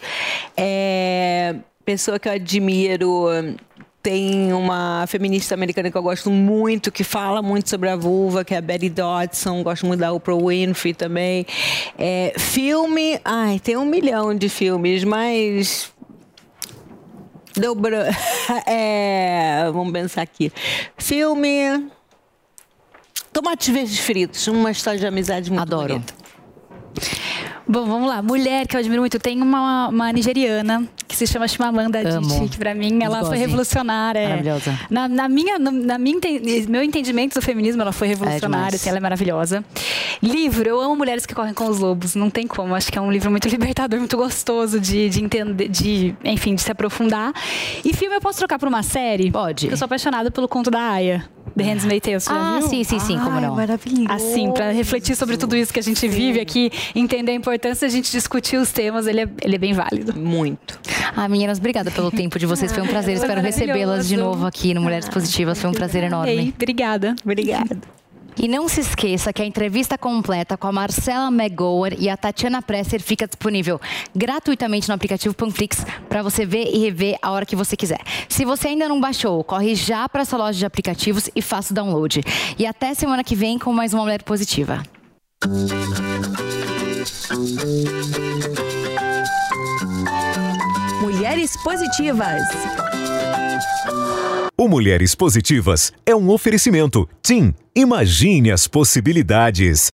É, 0.55 1.55
pessoa 1.85 2.19
que 2.19 2.27
eu 2.27 2.33
admiro. 2.33 3.27
Tem 4.03 4.53
uma 4.53 5.03
feminista 5.05 5.53
americana 5.53 5.91
que 5.91 5.97
eu 5.97 6.03
gosto 6.03 6.31
muito, 6.31 6.93
que 6.93 7.03
fala 7.03 7.41
muito 7.41 7.69
sobre 7.69 7.89
a 7.89 7.95
vulva, 7.97 8.45
que 8.45 8.53
é 8.53 8.57
a 8.57 8.61
Betty 8.61 8.87
Dodson. 8.89 9.61
Gosto 9.63 9.85
muito 9.85 9.99
da 9.99 10.13
Oprah 10.13 10.37
Winfrey 10.37 10.93
também. 10.93 11.45
É, 11.97 12.33
filme, 12.37 13.19
ai, 13.25 13.59
tem 13.59 13.75
um 13.75 13.85
milhão 13.85 14.33
de 14.33 14.47
filmes, 14.47 15.03
mas 15.03 15.91
Deu 17.57 17.75
é, 18.67 19.69
vamos 19.73 19.91
pensar 19.91 20.21
aqui. 20.21 20.51
Filme. 20.95 21.89
Tomates 23.37 23.69
verdes 23.69 23.99
fritos, 23.99 24.47
uma 24.47 24.71
história 24.71 24.99
de 24.99 25.05
amizade 25.05 25.51
muito 25.51 25.61
Adoro. 25.61 25.93
bonita. 25.93 26.13
Bom, 27.69 27.85
vamos 27.85 28.07
lá. 28.07 28.21
Mulher 28.21 28.65
que 28.65 28.75
eu 28.75 28.79
admiro 28.79 29.01
muito. 29.01 29.19
Tem 29.19 29.41
uma, 29.41 29.89
uma 29.89 30.11
nigeriana 30.13 30.87
que 31.07 31.15
se 31.15 31.27
chama 31.27 31.47
Chimamanda. 31.47 31.99
Adichie, 31.99 32.47
que 32.49 32.57
pra 32.57 32.73
mim 32.73 32.99
ela 33.03 33.25
foi 33.25 33.37
revolucionária. 33.37 34.19
é. 34.19 34.27
Maravilhosa. 34.29 34.79
Na, 34.89 35.07
na 35.07 35.27
minha, 35.27 35.59
no- 35.59 35.71
na 35.71 35.97
minha, 35.97 36.17
meu 36.69 36.81
entendimento 36.81 37.33
do 37.35 37.41
feminismo, 37.41 37.81
ela 37.81 37.91
foi 37.91 38.07
demais. 38.09 38.21
revolucionária, 38.29 38.75
assim, 38.77 38.89
ela 38.89 38.97
é 38.97 39.01
maravilhosa. 39.01 39.65
Livro, 40.21 40.67
eu 40.67 40.79
amo 40.79 40.95
Mulheres 40.95 41.25
que 41.25 41.35
Correm 41.35 41.53
com 41.53 41.65
os 41.67 41.79
Lobos, 41.79 42.15
não 42.15 42.29
tem 42.29 42.47
como. 42.47 42.73
Acho 42.73 42.91
que 42.91 42.97
é 42.97 43.01
um 43.01 43.11
livro 43.11 43.29
muito 43.29 43.47
libertador, 43.49 43.99
muito 43.99 44.15
gostoso 44.17 44.79
de, 44.79 45.09
de 45.09 45.23
entender, 45.23 45.67
de, 45.67 46.15
enfim, 46.23 46.55
de 46.55 46.61
se 46.61 46.71
aprofundar. 46.71 47.33
E 47.83 47.93
filme 47.93 48.15
eu 48.15 48.21
posso 48.21 48.39
trocar 48.39 48.57
por 48.57 48.67
uma 48.69 48.81
série? 48.83 49.29
Pode. 49.29 49.67
Eu 49.69 49.75
sou 49.77 49.85
apaixonada 49.85 50.31
pelo 50.31 50.47
conto 50.47 50.71
da 50.71 50.79
Aya. 50.91 51.25
The 51.55 51.63
Handmaid's 51.63 52.01
Tale, 52.05 52.19
você 52.19 52.29
já 52.29 52.35
Ah, 52.55 52.59
viu? 52.59 52.67
sim, 52.69 52.83
sim, 52.83 52.99
sim, 52.99 53.17
como 53.17 53.41
não. 53.41 53.55
Maravilhoso. 53.55 54.11
Assim, 54.11 54.51
pra 54.51 54.69
refletir 54.71 55.15
sobre 55.15 55.37
tudo 55.37 55.55
isso 55.55 55.73
que 55.73 55.79
a 55.79 55.83
gente 55.83 56.07
vive 56.07 56.39
aqui, 56.39 56.69
entender 56.93 57.31
a 57.31 57.35
importância 57.35 57.56
de 57.59 57.85
a 57.85 57.89
gente 57.89 58.11
discutir 58.11 58.57
os 58.57 58.71
temas, 58.71 59.07
ele 59.07 59.21
é, 59.21 59.29
ele 59.41 59.55
é 59.55 59.59
bem 59.59 59.73
válido. 59.73 60.17
Muito. 60.17 60.79
Ah, 61.15 61.27
meninas, 61.27 61.57
obrigada 61.57 61.91
pelo 61.91 62.11
tempo 62.11 62.37
de 62.37 62.45
vocês. 62.45 62.71
Foi 62.71 62.83
um 62.83 62.87
prazer. 62.87 63.15
Espero 63.15 63.41
recebê-las 63.41 64.07
de 64.07 64.17
novo 64.17 64.45
aqui 64.45 64.73
no 64.73 64.81
Mulheres 64.81 65.09
Positivas. 65.09 65.59
Foi 65.59 65.69
um 65.69 65.73
prazer 65.73 66.03
enorme. 66.03 66.31
Ei, 66.31 66.53
obrigada. 66.55 67.15
Obrigada. 67.23 67.77
E 68.39 68.47
não 68.47 68.67
se 68.67 68.81
esqueça 68.81 69.33
que 69.33 69.41
a 69.41 69.45
entrevista 69.45 69.97
completa 69.97 70.55
com 70.55 70.67
a 70.67 70.71
Marcela 70.71 71.27
McGower 71.29 71.95
e 71.97 72.07
a 72.07 72.15
Tatiana 72.15 72.61
Presser 72.61 73.01
fica 73.01 73.25
disponível 73.25 73.81
gratuitamente 74.15 74.87
no 74.87 74.93
aplicativo 74.93 75.33
Panflix 75.33 75.83
para 76.07 76.21
você 76.21 76.45
ver 76.45 76.67
e 76.71 76.77
rever 76.77 77.17
a 77.19 77.31
hora 77.31 77.47
que 77.47 77.55
você 77.55 77.75
quiser. 77.75 77.99
Se 78.29 78.45
você 78.45 78.67
ainda 78.67 78.87
não 78.87 79.01
baixou, 79.01 79.43
corre 79.43 79.73
já 79.73 80.07
para 80.07 80.21
essa 80.21 80.37
loja 80.37 80.59
de 80.59 80.65
aplicativos 80.65 81.31
e 81.35 81.41
faça 81.41 81.73
o 81.73 81.75
download. 81.75 82.21
E 82.59 82.65
até 82.67 82.93
semana 82.93 83.23
que 83.23 83.35
vem 83.35 83.57
com 83.57 83.73
mais 83.73 83.91
uma 83.91 84.03
Mulher 84.03 84.21
Positiva. 84.21 84.83
Mulheres 91.01 91.57
Positivas. 91.61 92.41
O 94.57 94.69
Mulheres 94.69 95.13
Positivas 95.13 95.91
é 96.05 96.15
um 96.15 96.29
oferecimento. 96.29 97.07
TIM. 97.21 97.53
Imagine 97.75 98.51
as 98.51 98.65
possibilidades. 98.65 99.89